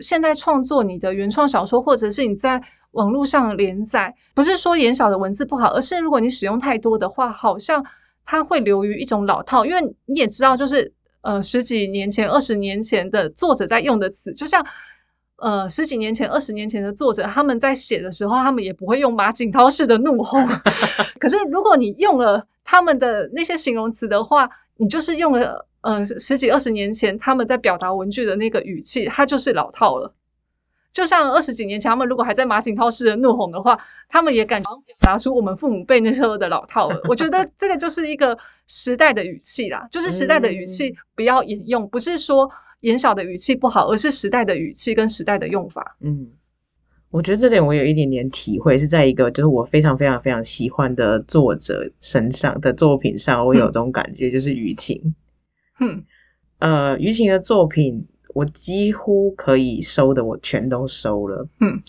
[0.00, 7.84] 现在创作你的原创小说，或者是你在网络上连载，不是说言少的文字不好，而是如果你使用太多的话，好像
[8.24, 9.66] 它会流于一种老套。
[9.66, 14.66] 因为你也知道，就是呃十几年前、二十年前的作者在用的词，就像
[15.36, 20.38] 呃十几年前、二十年前的作者他们在写的时候，他们也不会用马景涛式的怒吼。
[21.20, 25.66] 可是如果你用了他们的那些形容词的话，你就是用了。
[25.82, 30.14] 嗯，十几二十年前他们在表达文具的那个语气，它就是老套了。
[30.92, 37.00] 就像二十几年前他们如果还在马景涛式的怒吼的话，他们也敢表达出我们父母辈那时候的老套了。
[37.08, 45.96] 我觉得这个就是一个时代的语气啦，就是时代的语气不要引用，不是说言小的语气不好，而是时代的语气跟时代的用法。
[46.00, 46.32] 嗯，
[47.10, 55.14] 我觉得这点我有一点点体会，是在一个就是我非常非常非常喜欢的作者身上的作品上，我有这种感觉，就是雨晴。
[55.82, 56.04] 嗯，
[56.58, 61.48] 呃，于晴的作品我几乎可以收的，我全都收了。
[61.58, 61.82] 嗯，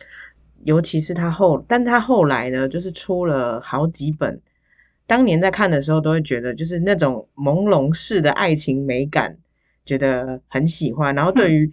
[0.64, 4.42] 尤其是他后，但他后来呢，就是出了好几本，
[5.06, 9.38] 当年在看的时候都会觉得，就是那种朦胧式的爱情美感，
[9.86, 11.14] 觉得很喜欢。
[11.14, 11.72] 然后对于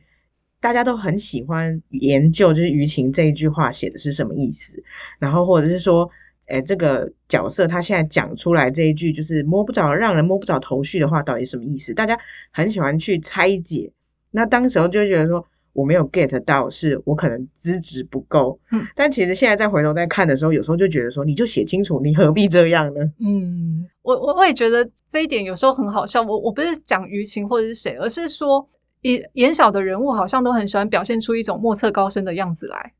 [0.60, 4.84] 大家都很喜欢研究，就是于晴这一句话写的是什么意思，
[5.18, 6.10] 然后或者是说。
[6.50, 11.94] 哎，这个角色他现在讲出来这一句就是摸不着、让人摸不着头绪的话，到底什么意思？
[11.94, 12.18] 大家
[12.50, 13.92] 很喜欢去拆解。
[14.30, 18.58] 那当时候就觉得说我没有 get 到，是我可能资质不够。
[18.72, 23.12] 嗯，但其实现在再回头再看的时候，有时候就觉得说，你就写清楚，你何必这样呢？
[23.20, 26.22] 嗯，我我我也觉得这一点有时候很好笑。
[26.22, 28.66] 我我不是讲舆情或者是谁，而是说
[29.02, 32.92] 言言小的人物好像都很喜欢表现出一种莫测高深的样子来。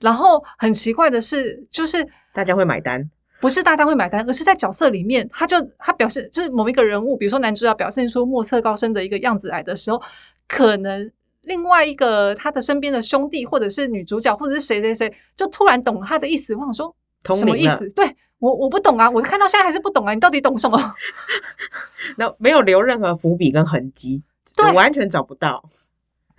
[0.00, 3.10] 然后很奇怪的是，就是大家会买单，
[3.40, 10.02] 不是大家会买单，而是在角色里面，他就他表示就是某一个人物，比如说男主角表现出莫测高深的一个样子来的时候，
[10.48, 16.54] 可能另外一个他的身边的兄弟，或者是女主角，或者是谁谁谁，就突然懂了他的意思。
[16.54, 16.96] 我想说，
[17.36, 17.88] 什么意思？
[17.90, 20.94] 对我我不懂啊，我看到现在还是不懂啊，你到底懂什么？
[22.16, 24.22] 那没有留任何伏笔跟痕迹，
[24.56, 25.64] 对，完全找不到。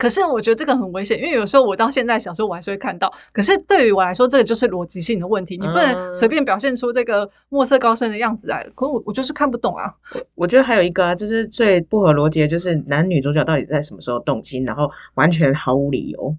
[0.02, 3.14] 可是我觉得这个很危险，因为有时候我到现在小时候我还是会看到。
[3.34, 8.68] 可是对于我来说，这个就是逻辑性的问题，你不能随便表现出这个墨色高深的样子来。
[8.74, 9.94] 可我我就是看不懂啊。
[10.16, 16.36] 我我觉得还有一个啊，就是最不合逻辑的，就是男女主角到底在什么时候动心，然后完全毫无理由。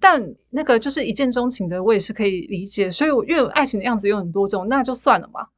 [0.00, 2.90] 但那个就是一见钟情的，我也是可以理解。
[2.90, 5.48] 所以，因为爱情的样子有很多种，那就算了嘛。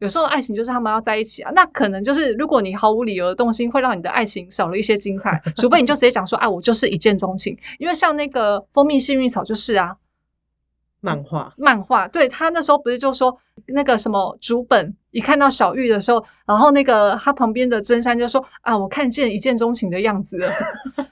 [0.00, 5.42] 有时候爱情就是他们要在一起啊，那可能就是如果你毫无理由的动心，会让你的爱情少了一些精彩。
[5.56, 7.58] 除非你就直接讲说，哎，我就是一见钟情。
[7.78, 9.98] 因为像那个蜂蜜幸运草就是啊，
[11.02, 20.50] 漫画，漫画，对他那时候不是就说那个什么竹本一看到小玉的时候，然后那个他旁边的真山就说啊，我看见一见钟情的样子了。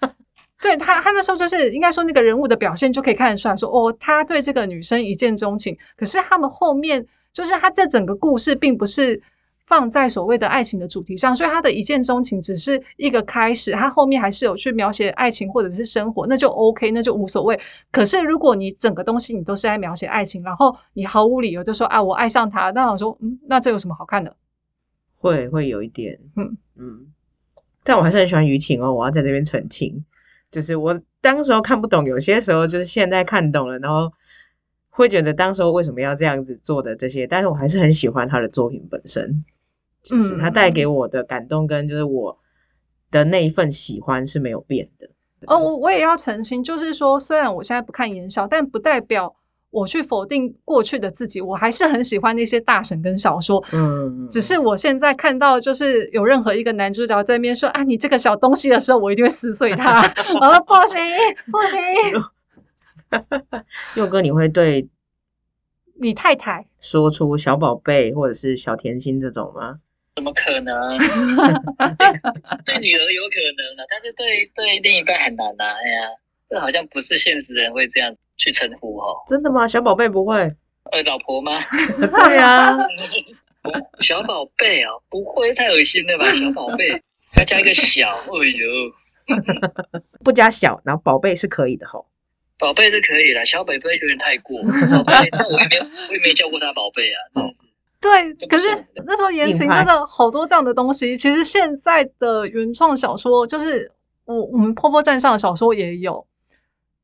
[0.62, 5.76] 对他，他那时候就是应该说那个人物的表现就可以看得出来说，哦，他对这个女生一见钟情。
[5.98, 7.06] 可是他们后面。
[7.32, 9.22] 就是他这整个故事并不是
[9.66, 17.60] 放在所谓的爱情的主题上，所以他的一见钟情只是一个开始，他后面还是有去描写爱情或者是生活，那就 OK，那就无所谓。
[17.92, 24.34] 可是如果你整个东西你都是在描写爱情，然后你毫无理由就说啊我爱上他，那我说嗯，那这有什么好看的？
[25.18, 27.12] 会会有一点，嗯嗯，
[27.84, 30.04] 但我还是很喜欢舆情哦，我要在这边澄清，
[30.50, 34.12] 就是我当时候看不懂，有些时候就是现在看懂了，然后。
[34.98, 39.44] 会觉得当时候为什么要这样子做的这些，但是我还是很喜欢他的作品本身，
[40.02, 42.40] 就是他带给我的感动跟就是我
[43.12, 45.10] 的那一份喜欢是没有变的。
[45.46, 49.36] 哦，我我也要澄清，就是说虽然我现在不看言少，但不代表
[49.70, 53.64] 我去否定过去的自己，我还是很喜欢那些大神跟小说。
[53.72, 60.00] 嗯，只是我现在看到就是有任何一个男主角在那边说啊你这个小东西的时候，我一定会撕碎他。
[60.40, 61.00] 我说不行
[61.52, 61.78] 不行。
[63.96, 64.88] 佑哥，你会对
[66.00, 69.80] 你太太，说出小宝贝或者是小甜心这种吗？
[70.16, 70.98] 怎么可能？
[72.64, 76.08] 对女儿有可能啊，但是对对另一半很难呐、哎呀，
[76.50, 79.22] 这好像不是现实人会这样去称呼哦。
[79.28, 79.68] 真的吗？
[79.68, 80.56] 小宝贝不会？
[80.90, 81.52] 呃，老婆吗？
[82.00, 82.76] 对啊，
[84.00, 86.24] 小宝贝哦，不会，太恶心了吧？
[86.34, 87.00] 小宝贝，
[87.36, 88.66] 要加一个小，哎呦，
[90.24, 92.07] 不加小，然后宝贝是可以的吼。
[92.58, 94.60] 宝贝是可以啦，小宝贝有点太过。
[94.62, 97.62] 宝贝，但我也没有， 我也没叫过他宝贝啊，真的是。
[98.00, 101.16] 对，可是那时候言情真的好多这样的东西。
[101.16, 103.92] 其实现在的原创小说，就是
[104.24, 106.26] 我我们坡坡站上的小说也有。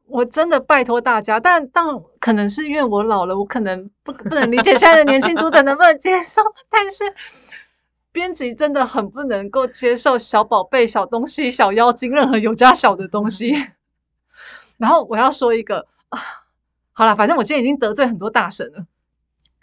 [0.06, 1.84] 我真的拜托大家，但但
[2.20, 7.04] 可能是因为我老了，我可能不不能理解现在的年轻读者能不能接受， 但是
[8.12, 13.54] 编辑真的很不能够接受小宝贝、小东西、小妖精任何有加小的东西。
[14.78, 16.20] 然后我要说一个啊，
[16.92, 18.86] 好了，反正我今天已经得罪很多大神了。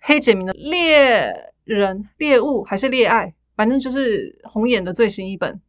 [0.02, 5.62] 黑杰明的猎人、猎物还是猎爱，反正就是红眼的最新一本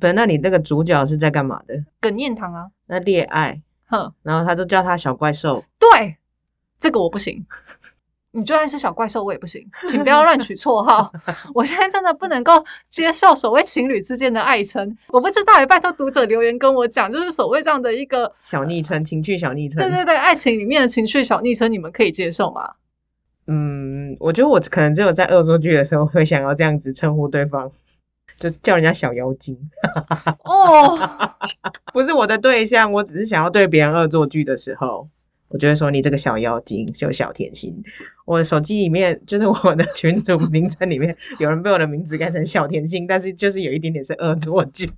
[0.00, 1.84] 不是，那你那个主角是在干嘛的？
[2.00, 5.64] 耿念堂啊，那猎爱，哼，然后他都叫他小怪兽。
[5.78, 6.16] 对，
[6.78, 7.46] 这个我不行。
[8.34, 11.12] 你就算是小怪兽，我也不行，请不要乱取绰号。
[11.54, 14.96] 我现在真的不能够接受所谓情侣之间的爱称。
[15.08, 19.82] 我不知道，也拜托读者留言跟我讲，就是所谓这样的一个，小昵称，情趣小昵称。
[19.82, 22.72] 对对对，爱情里面的情趣小昵称，你们可以接受吗？
[23.46, 27.70] 嗯，我觉得我可能只有在恶作剧的时候会想要这样子称呼对方，
[28.38, 29.58] 就叫人家小妖精。
[30.44, 30.96] 哦，
[31.92, 35.08] 不是我的对象，我只是想要对别人恶作剧的时候，
[35.52, 37.84] 我就会说你这个小妖精，就小甜心。
[38.24, 44.90] 我的手机里面就是我的群组名称里面有人被我的名字改成小甜心，但是就是有一点点是恶作剧。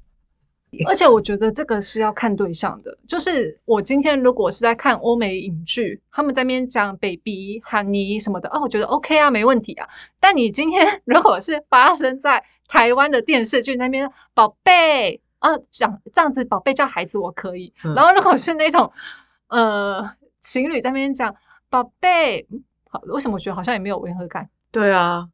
[0.86, 9.88] 而且我觉得这个是要看对象的，就是我今天如果是在看欧美影剧，他们在那边讲 baby、honey 什么的，哦，我觉得 OK 啊，没问题啊。
[10.18, 17.72] 但你今天 如果是发生在台湾的电视剧那边，宝贝啊，讲这样子，宝贝叫孩子我可以。
[17.84, 18.90] 嗯然后如果是那种
[19.46, 20.10] 呃
[20.44, 21.34] 情侣在那边讲
[21.70, 24.50] 宝贝，嗯好，为什么我觉得好像也没有违和感？
[24.70, 25.28] 对啊，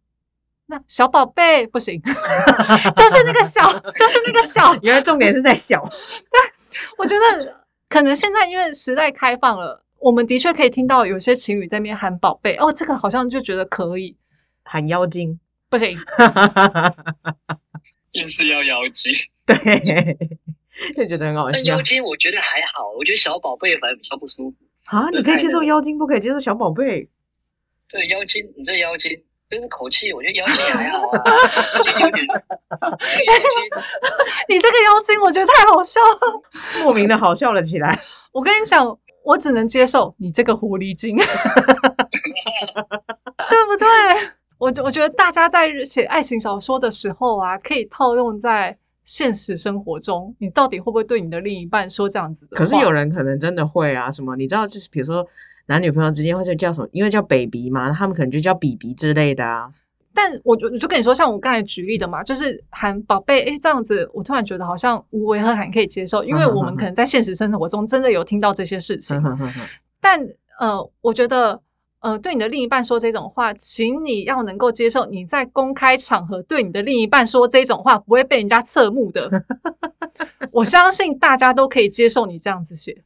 [0.66, 2.00] 那小宝贝不行，
[2.96, 4.74] 就是那个小，就是那个小。
[4.82, 5.84] 原来重点是在小。
[5.84, 6.40] 对
[6.96, 14.16] 我觉得可能现在因为时代开放了，我们的确可以听到有些情侣在那边喊宝贝，哦，这个好像就觉得可以，
[14.62, 15.98] 喊妖精，不行，
[18.12, 19.12] 硬是要妖精。
[19.44, 19.56] 对，
[20.96, 24.56] 就觉得很好笑但妖精我觉得还好，我觉得小宝贝反而比较不舒服。
[24.86, 25.08] 啊！
[25.12, 27.08] 你可以接受妖精，不可以接受小宝贝。
[27.88, 29.10] 对妖精，你这妖精，
[29.50, 31.22] 就是口气，我觉得妖精也还好啊。
[31.74, 33.62] 妖精有点，这个妖精，
[34.48, 36.42] 你这个妖精我觉得太好笑了。
[36.82, 38.00] 莫名的好笑了起来。
[38.32, 41.24] 我跟你讲，我只能接受你这个狐狸精，对
[43.66, 43.86] 不对？
[44.58, 48.78] 我我觉得大家在写爱情小说的时候啊，可以套用在
[49.10, 52.54] 现实生活中，你到底会不会对你的另一半说这样子的？
[52.54, 55.26] 可是有人可能真的会啊，什么你知道，就是比如说
[55.66, 59.72] 男女朋友之间会就叫什么，因为叫 baby 嘛，他们可能就叫 BB 之类的啊。
[60.14, 69.20] 但我就我就跟你说，像我刚才举例的嘛，就是喊宝贝，诶，这样子，我突然觉得好像无违和感可以接受，因为我们可能在现实生活中真的有听到这些事情。
[70.00, 70.20] 但
[70.60, 71.62] 呃，我觉得
[72.00, 79.44] 呃，对你的另一半说这种话，请你要能够接受你在公开场合对你的另一半说这种话，不会被人家侧目的。
[80.52, 83.02] 我相信大家都可以接受你这样子写。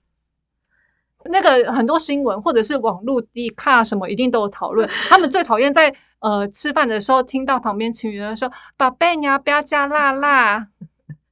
[1.25, 4.89] 那个很多新闻或者是网络 D 卡什么，一定都有讨论。
[5.09, 10.69] 他们最讨厌在呃吃饭的时候听到旁边情侣说：“宝贝，你要不要加辣辣？”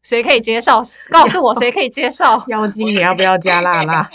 [0.03, 0.83] 谁可以接受？
[1.11, 2.43] 告诉我谁可以接受？
[2.49, 4.11] 妖精，你要不要加辣辣？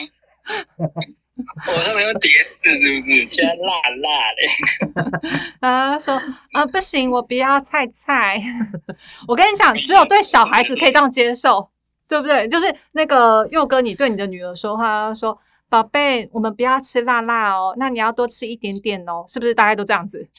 [1.68, 3.26] 我他们用叠字是不是？
[3.28, 5.50] 居然辣辣嘞。
[5.62, 6.22] 啊，说
[6.52, 8.42] 啊不行，我不要菜菜。
[9.28, 11.70] 我跟你讲，只有对小孩子可以这样接受，
[12.08, 12.48] 对不对？
[12.50, 19.54] 就是那个佑哥，你对你的女儿说话，说宝贝，我们不要吃辣辣哦，那你要多吃一点点哦，是不是？
[19.54, 20.30] 大概都这样子。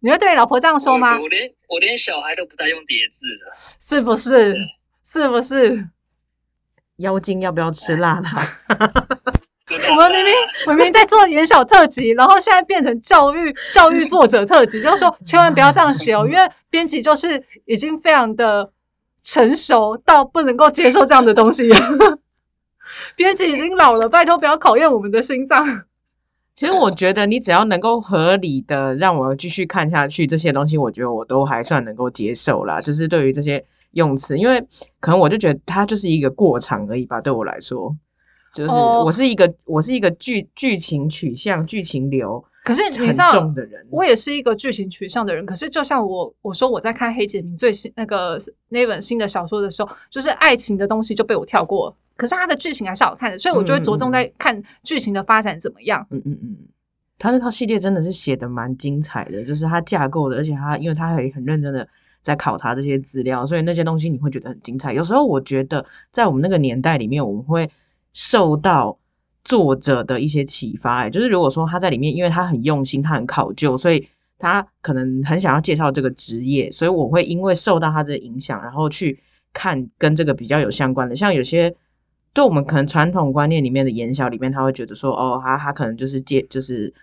[0.00, 1.22] 你会对老婆这样说吗我？
[1.22, 3.56] 我连我连小孩都不带用叠字的。
[3.80, 4.54] 是不是？
[5.04, 5.88] 是不是？
[6.98, 8.30] 妖精要不要吃辣辣？
[9.70, 10.34] 我们明明
[10.68, 18.72] 明明在做演小特辑，然后现在变成教育教育作者特辑，就是说千万不要这样写哦，因为编辑就是已经非常的
[19.22, 21.68] 成熟到不能够接受这样的东西。
[23.16, 25.84] 编辑已经老了，拜托不要考验我们的心脏。
[26.54, 32.80] 其实我觉得你只要能够合理的让我继续看下去，这些东西我觉得我都还算能够接受啦。
[32.80, 34.66] 就是对于这些用词，因为
[34.98, 37.96] 可能我就觉得它就是一个过场而已吧，对我来说。
[38.52, 43.86] 就是哦我是一个我是一个剧剧情取向、剧情流可是你很知道的人。
[43.90, 48.38] 我也是一个剧情取向的人，可是就像我我说我在看黑杰明最新那个
[48.68, 56.06] 那本新的小说的时候，就是爱情的东西就被我跳过了，可是它的剧情还是好看的，所以我就会着重在看剧情的发展怎么样。
[56.10, 56.56] 嗯嗯嗯，
[57.18, 61.88] 他那套系列真的是写的蛮精彩的，就是他架构的，而且他因为他很很认真的
[62.20, 64.92] 在考察这些资料，所以那些东西你会觉得很精彩。
[64.92, 67.70] 有时候我觉得在我们那个年代里面，我们会
[68.12, 68.98] 受到
[69.44, 79.20] 作者的一些启发，哎，就是如果说他在里面，因为他很用心，他很考究，所以他可能很想要介绍这个职业，所以我会因为受到他的影响，然后去
[79.52, 81.76] 看跟这个比较有相关的，像有些。
[82.34, 86.94] 对我们可能传统观念里面的言小里面，他会觉得说，哦，他他可能就是借就是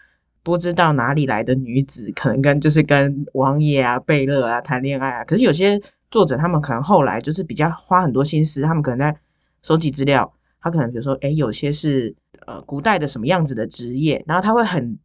[0.43, 5.23] 不知道哪里来的女子，可能跟就是跟王爷啊、贝勒啊谈恋爱啊。
[5.25, 9.19] 可是有些作者他们可能后来就是比较花很多心思，他们可能在
[9.61, 10.31] 收集资料，
[10.65, 12.15] 他可能比如说，哎，有些是
[12.47, 14.97] 呃古代的什么样子的职业，然后他会很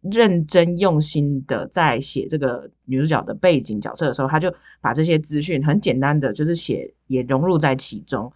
[0.00, 8.32] 认真用心的在写这个女主角的背景角色的时候，他就把这些资讯很简单的就是写也融入在其中。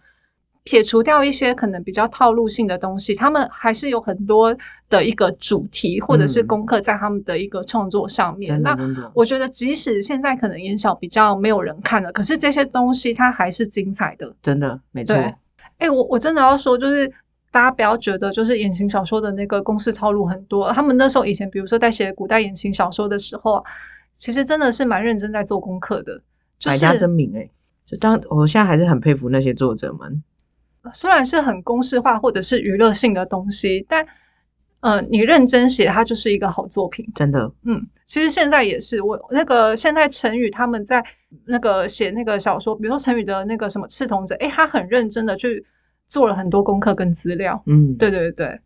[0.63, 4.55] 撇除掉一些可能比较套路性的东西，他们还是有很多
[4.89, 8.61] 的一个主题或者是功课在他们的一个创作上面。
[8.61, 8.77] 那，
[9.13, 14.37] 我觉得，即使现在可能演小比较没有人看了，可是这些东西它还是精彩的。
[14.41, 15.17] 真的没错。
[15.79, 17.11] 对，哎，我我真的要说，就是
[17.51, 23.63] 大家不要觉得就是言情小说的那个公式套路很多，他们那时候以前，比如说在写古代言情小说的时候啊，
[24.13, 26.21] 其实真的是蛮认真在做功课的。
[26.59, 27.49] 就百家争鸣哎、
[27.85, 30.21] 就当我现在还是很佩服那些作者们。
[30.93, 34.07] 虽然是很公式化或者是娱乐性的东西，但
[34.81, 37.11] 呃，你认真写，它就是一个好作品。
[37.15, 41.03] 真的，嗯，其实现在也是，我那个现在陈宇他们在
[41.45, 45.65] 那个写那个小说，比如说陈宇的那个什么《赤瞳者》，诶，他很认真的去
[46.07, 47.61] 做了很多功课跟资料。
[47.65, 48.61] 嗯，对对对，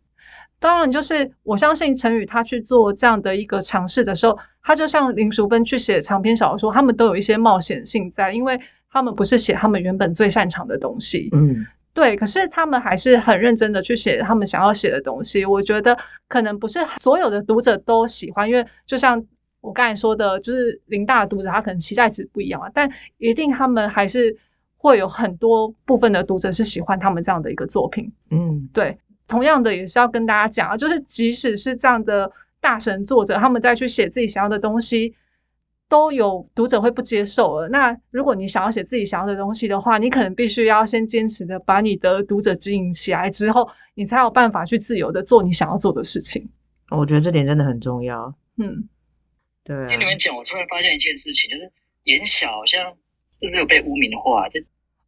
[0.60, 8.60] 当然就是我相信陈宇他去做这样的一个尝试的时候，他就像林淑芬去写长篇小说，他们都有一些冒险性在，因为
[8.90, 11.28] 他们不是写他们原本最擅长的东西。
[11.32, 15.44] 嗯，对，可是他们还是很认真的去写他们想要写的东西。
[15.46, 15.96] 我觉得
[16.28, 19.24] 可能不是所有的读者都喜欢，因为就像
[19.60, 24.36] 我刚才说的，就是林大的读者他可能期待值不一样啊，但一定他们还是
[24.76, 28.12] 会有很多部分的读者是喜欢他们这样的一个作品。
[28.28, 35.14] 嗯，对，同样的也是要跟大家讲啊，就是即使是这样的大神作者，他们再去写自己想要的东西，
[35.94, 37.68] 都有读者会不接受了。
[37.68, 46.50] 那如果你想要写自己想要的东西的话，你可能必须要先坚持的把你的读者经营起来之后，你才有办法去自由的做你想要做的事情。
[46.90, 48.34] 我觉得这点真的很重要。
[48.58, 48.88] 嗯，
[49.62, 51.70] 对、啊，听你们讲，我突然发现一件事情，就是
[52.02, 52.96] 眼小好像
[53.40, 54.48] 是不是有被污名化？
[54.48, 54.58] 就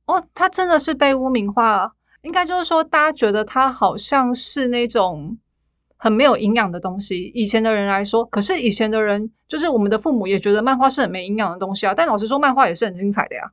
[0.04, 5.38] 哦，他真的是被污名化了，应该就是说大家觉得他好像是那种。
[5.96, 11.94] 很没有营养的东西，以前的人来说，可是以前的人，就是我们的父母也觉得漫画是很没营养的东西啊。
[11.94, 13.52] 但老实说，漫画也是很精彩的呀。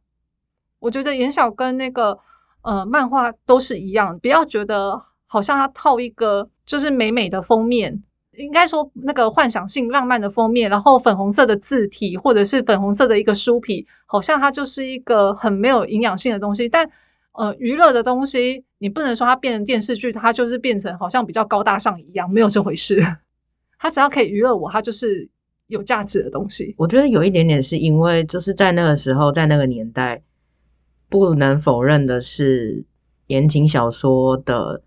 [0.79, 2.19] 我觉得言小跟那个
[2.61, 16.89] 呃漫画都是一样，不要觉得好像它套一个就是美美的封面，应该说那个幻想性浪漫的封面，然后粉红色的字体或者是粉红色的一个书皮，好像它就是一个很没有营养性的东西，但。
[17.33, 23.03] 呃，娱乐的东西，你不能说它变成电视剧，它就是变成好像比较高大上一样，没有这回事。
[23.79, 25.29] 它只要可以娱乐我，它就是
[25.65, 26.75] 有价值的东西。
[26.77, 30.21] 我觉得有一点点是因为就是在那个时候，在那个年代，
[31.09, 32.85] 不能否认的是
[33.25, 34.83] 言情小说的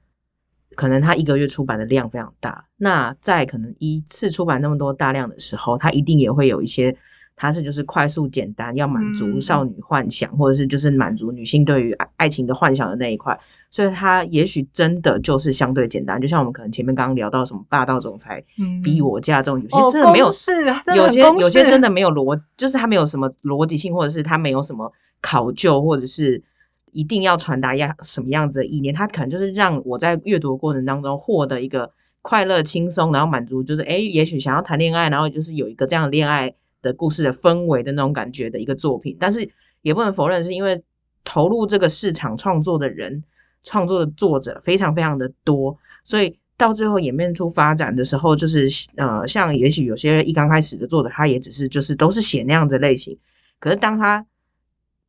[0.77, 2.69] 可能它一个月出版的量非常大。
[2.77, 6.97] 那在可能一次出版那么多大量的时候，它一定也会有一些。
[7.37, 13.39] 它是就是快速简单，要满足少女幻想，或者是就是满足女性对于爱情的幻想的那一块，
[13.71, 16.19] 所以它也许真的就是相对简单。
[16.23, 18.43] 就像我们可能前面刚刚聊到什么霸道总裁
[18.83, 20.65] 逼我嫁这种，有些真的没有是，
[20.97, 26.43] 有些有些真的没有逻，就是它没有什么逻辑性，或者是它没有什么考究，或者是
[26.91, 31.91] 一定要传达样什么样子的意念，它可能就是让我在阅读过程当中获得一个
[32.23, 36.55] 快乐、轻松，然后满足，就是诶，也许想要谈恋爱，然后就是有一个这样的恋爱。
[36.83, 39.51] 的故事的氛围的那种感觉的一个作品，但是
[39.83, 40.83] 也不能否认，是因为
[41.25, 43.25] 投入这个市场创作的人、
[43.63, 53.19] 创作的作者非常非常的多，所以到最后演变出发展的时候，就是呃，像也许有些一刚开始的作者，他也只是就是都是写那样的类型，
[53.59, 54.27] 可是当他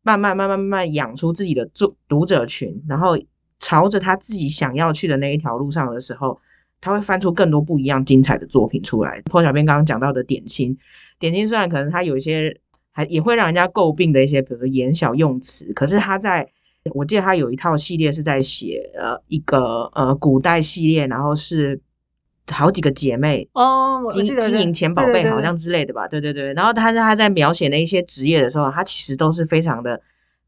[0.01, 3.17] 慢慢慢慢慢慢养出自己的作读者群，然后
[3.59, 6.39] 朝着他自己想要去的那一条路上的时候，
[6.81, 9.21] 他会翻出更多不一样精彩的作品出来。
[9.21, 10.77] 破小编刚刚讲到的点心。
[11.19, 12.59] 点心虽然可能它有一些
[12.91, 16.51] 还也会让人家诟病的一些，比如说言小用词，可是他在
[16.93, 21.81] 我记得他有一套系列是在写呃一个呃古代系列，然后是
[22.49, 26.53] 好几个姐妹哦，我经记得经营钱宝贝好像之类的吧，对对对。
[26.53, 30.01] 然后他他在描写那一些职业的时候，他其实都是非常的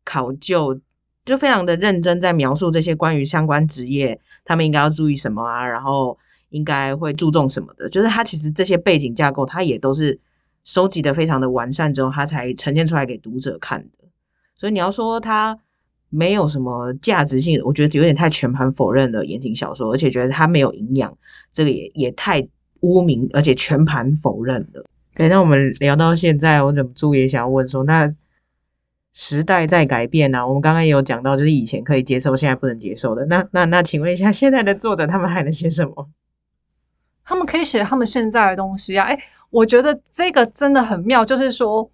[0.06, 0.80] 考究，
[1.26, 6.18] 就非常的认真在描述这些关于相关职业他们应该要注意什么啊，然后
[6.50, 7.90] 应该会注重什么的。
[7.90, 10.20] 就是他其实这些背景架构，他也都是
[10.64, 14.08] 收集的非常的完善之后，他才呈现出来给读者看的。
[14.56, 15.60] 所以你要说他
[16.10, 21.18] 没有什么价值性，我觉得有点太全盘否认了言情小说，而且觉得它没有营养，
[21.52, 22.48] 这个也也太
[22.82, 24.86] 污名，而且全盘否认了。
[25.16, 28.16] 对，那我们聊到现在，我忍不住也想要问说，那
[29.12, 33.26] 时代在改变啊，我们刚刚也有讲到，就是以前可以接受，现在不能接受的。
[33.26, 36.10] 那那那，请问一下，现在的作者他们还能写什么？
[37.24, 39.06] 他们可以写他们现在的东西啊。
[39.06, 41.92] 哎，我觉得这个真的很妙，就是说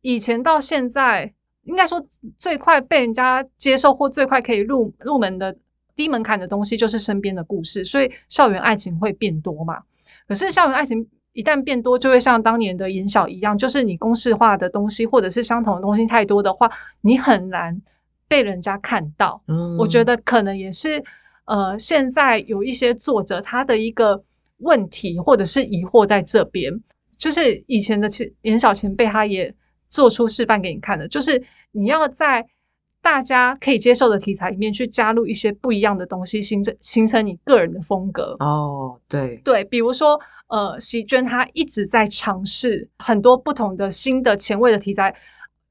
[0.00, 1.34] 以前到现在，
[1.64, 2.06] 应该说
[2.38, 5.56] 最快被人家接受或最快可以入入门的
[5.94, 9.82] 低门槛的东西，就是身边的故事，所以校园爱情会变多嘛。
[10.28, 16.70] 可是校园爱情一旦变多，就会像当年的言小一样，就是你公式化的东西或者是相同的东西太多的话，
[17.00, 17.82] 你很难
[18.26, 19.42] 被人家看到。
[19.46, 21.04] 嗯我觉得可能也是
[21.44, 24.24] 呃，现在有一些作者他的一个
[24.58, 26.82] 问题或者是疑惑在这边，
[27.18, 29.54] 就是以前的其严小前辈他也
[29.88, 32.46] 做出示范给你看的，就是你要在
[33.02, 38.36] 大家可以接受的题材里面去加入一些不一样的东西，形成形成你个人的风格。
[38.40, 45.14] 哦，对，对，比如说，呃，席娟她一直在尝试很多不同的新的前卫的题材，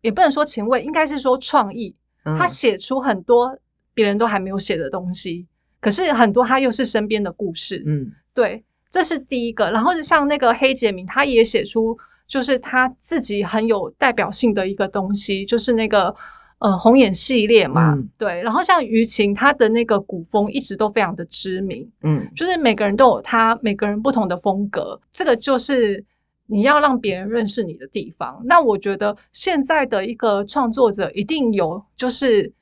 [0.01, 1.95] 也不能说前卫，应该是说创意。
[2.23, 3.59] 嗯他写出很多
[3.93, 5.45] 别人都还没有写的东西，
[5.79, 7.83] 可是很多他又是身边的故事。
[7.85, 8.63] 嗯对，
[8.95, 9.71] 这是第一个。
[9.71, 11.97] 然后像那个黑杰明，他也写出
[12.29, 16.15] 就是他自己很有代表性的一个东西，就是那个
[16.59, 17.95] 呃红眼系列嘛。
[17.95, 21.91] 嗯对，然后像于晴，他的那个古风一直都非常的知名。
[22.01, 26.05] 嗯就是每个人都有他每个人不同的风格，这个就是
[26.47, 28.43] 你要让别人认识你的地方。
[28.45, 32.53] 那我觉得现在的一个创作者一定有就是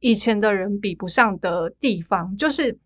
[0.00, 2.78] 以前的人比不上的地方，就是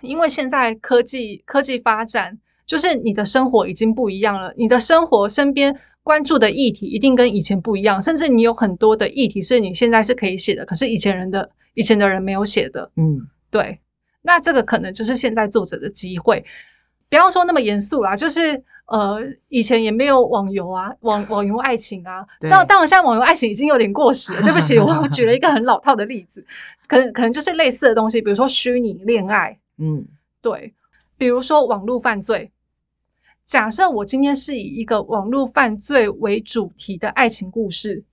[0.00, 12.90] 因为现在科技科技发展，就是你的生活已经不一样了，你的生活身边关注的议题一定跟以前不一样，甚至你有很多的议题是你现在是可以写的，可是以前人的以前的人没有写的。
[12.96, 13.80] 嗯对，
[14.20, 16.44] 那这个可能就是现在作者的机会。
[17.08, 22.26] 不要说那么严肃啦，就是呃，以前也没有网游啊，网网游爱情啊。
[22.40, 24.42] 对当当然，现在网游爱情已经有点过时了。
[24.42, 26.44] 对不起，我我 举了一个很老套的例子，
[26.88, 30.06] 可能可能就是类似的东西，比如说虚拟恋爱，嗯
[30.40, 30.74] 对，
[31.16, 32.50] 比如说网络犯罪。
[33.46, 38.04] 假设我今天是以一个网络犯罪为主题的爱情故事，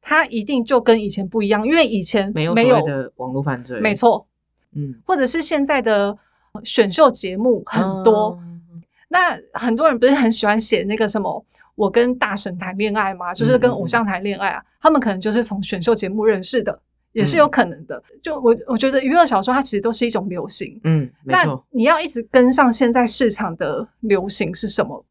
[0.00, 4.28] 它一定就跟以前不一样，因为以前没有没有所谓的网络犯罪，没，错，
[4.72, 6.18] 嗯，或者是现在的
[6.52, 11.44] 呃选秀节目很多，嗯那很多人不是很喜欢写那个什么，
[11.74, 13.34] 我跟大神谈恋爱吗？
[13.34, 16.82] 就是跟偶像谈恋爱啊，他们可能就是从选秀节目认识的，
[17.12, 18.02] 也是有可能的。
[18.22, 25.04] 就我我觉得娱乐小说它其实都是一种流行，嗯，没那，你要一直跟上现在市场的流行是什么？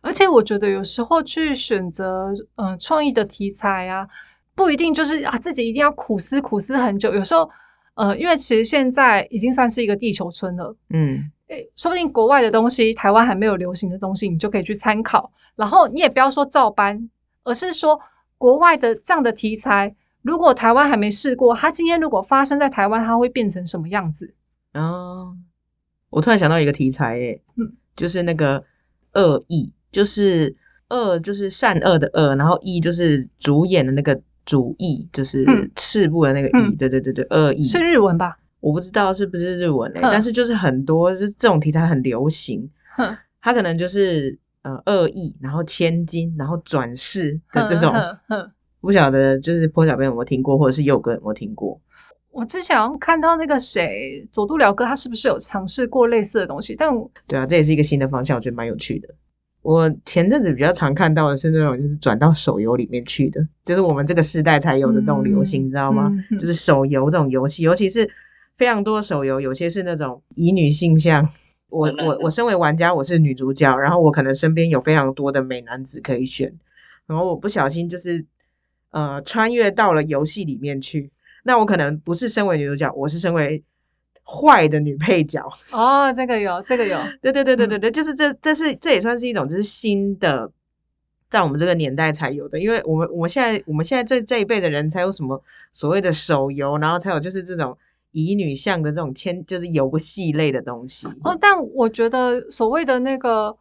[0.00, 4.08] 而且我觉得有时候去选择嗯创意的题材啊，
[4.54, 7.14] 不一定就是啊自己一定要苦思苦思很久。
[7.14, 7.50] 有时候
[7.94, 15.32] 呃，因为其实现在已经算是一个地球村了，嗯诶，说不定国外的东西，台湾还没有流行的东西，你就可以去参考。
[15.56, 17.08] 然后你也不要说照搬，
[17.44, 18.00] 而是说
[18.36, 24.32] 国外的这样的题材，如果台湾还没试过，它今天如果发生在台湾，它会变成什么样子？
[24.72, 25.36] 哦，
[26.08, 28.64] 我突然想到一个题材，诶，嗯，就是那个
[29.12, 30.56] 恶意，就是
[30.88, 35.70] 恶就是善恶的恶，然后意就是主演的那个主意，就是嗯。
[35.76, 36.76] 赤部的那个意，嗯。
[36.78, 37.62] 对对对对，恶意。
[37.64, 38.38] 是日文吧？
[38.60, 40.08] 我不知道是不是日文诶、哼。
[40.10, 47.92] 但是就是很多就是这种题材很流行，哼，它可能就是呃恶意，然后千金，然后转世的这种，
[48.84, 51.80] 不晓得就是坡小编有没有听过，或者是佑哥有没有听过？
[52.30, 56.74] 我之前好像看到那个谁佐渡辽哥，他是不是有尝试过类似的东西？
[56.76, 59.08] 但我对啊，这也是一个新的方向，我觉得蛮有趣的。
[59.62, 66.08] 我前阵子比较常看到的是那种就是转到手游里面去的，就是我们这个时代才有的这种流行，嗯你知道吗？
[66.12, 68.10] 嗯嗯就是手游这种游戏，尤其是
[68.56, 71.30] 非常多手游，有些是那种以女性向。
[71.70, 76.58] 我嗯我我身为玩家，我是女主角，然后我可能身边有非常多的美男子可以选，
[77.06, 78.26] 然后我不小心就是
[78.94, 81.10] 呃穿越到了游戏里面去，
[81.42, 83.64] 那我可能不是身为女主角，我是身为
[84.22, 85.50] 坏的女配角。
[85.72, 90.52] 哦，这个有，这个有，对对对对嗯对对，就是这这是这也算是一种就是新的
[91.28, 95.42] 在我们这个年代才有的，因为我们我们现在我们现在这这一辈的人才有什么
[95.72, 97.76] 所谓的手游，然后才有就是这种
[98.12, 101.08] 乙女向的这种牵，就是游戏类的东西。
[101.24, 103.56] 哦，但我觉得所谓的那个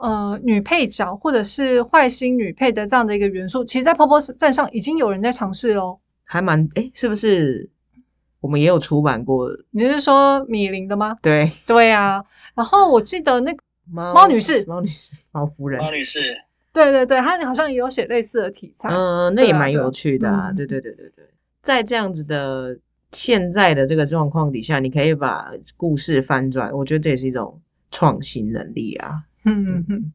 [0.00, 6.00] 呃女配角或者是坏心女配的这样的一个元素，其实，在泡泡站上已经有人在尝试喽。
[6.24, 7.70] 还蛮哎，是不是？
[8.40, 9.48] 我们也有出版过。
[9.70, 11.18] 你是说米林的吗？
[11.20, 12.24] 对对啊。
[12.54, 16.38] 然后我记得那个猫女士，猫女士，猫夫人，猫女士。
[16.72, 18.88] 对对对，她好像也有写类似的题材。
[18.88, 20.52] 嗯，那也蛮有趣的啊。
[20.52, 21.26] 对对对对对，
[21.60, 22.78] 在这样子的
[23.12, 29.24] 现在的这个状况底下，你可以把故事翻转，我觉得这也是一种创新能力啊。
[29.44, 30.12] 嗯嗯嗯。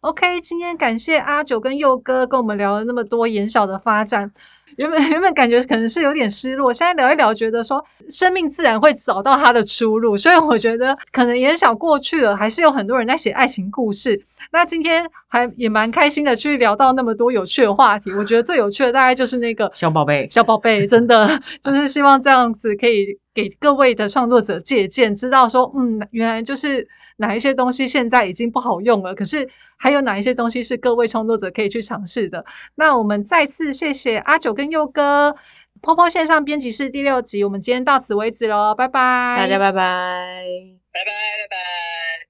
[0.00, 4.32] OK，今天感谢阿九跟佑哥跟我们聊了那么多眼小的发展。
[4.76, 14.22] 原本 原本感觉可能是有点失落，现在聊一聊，觉得说生命自然会找到它的出路，所以我觉得可能也想过去了，还是有很多人在写爱情故事。
[14.52, 18.12] 那今天还也蛮开心的，去聊到那么多有趣的话题。
[18.12, 26.88] 我觉得最有趣的大概就是那个 小宝贝，小宝贝，真的 就是希望这样子可以给各位的创作者借鉴，知道说，嗯，原来就是
[27.18, 29.50] 哪一些东西现在已经不好用了，可是。
[29.80, 32.44] 还有哪一些东西是各位创作者可以去尝试的？
[32.74, 35.36] 那我们再次谢谢阿九跟佑哥，
[35.80, 40.44] 泡泡线上编辑室第六集，我们今天到此为止喽，拜拜，大家拜拜，
[40.90, 42.27] 拜拜拜拜。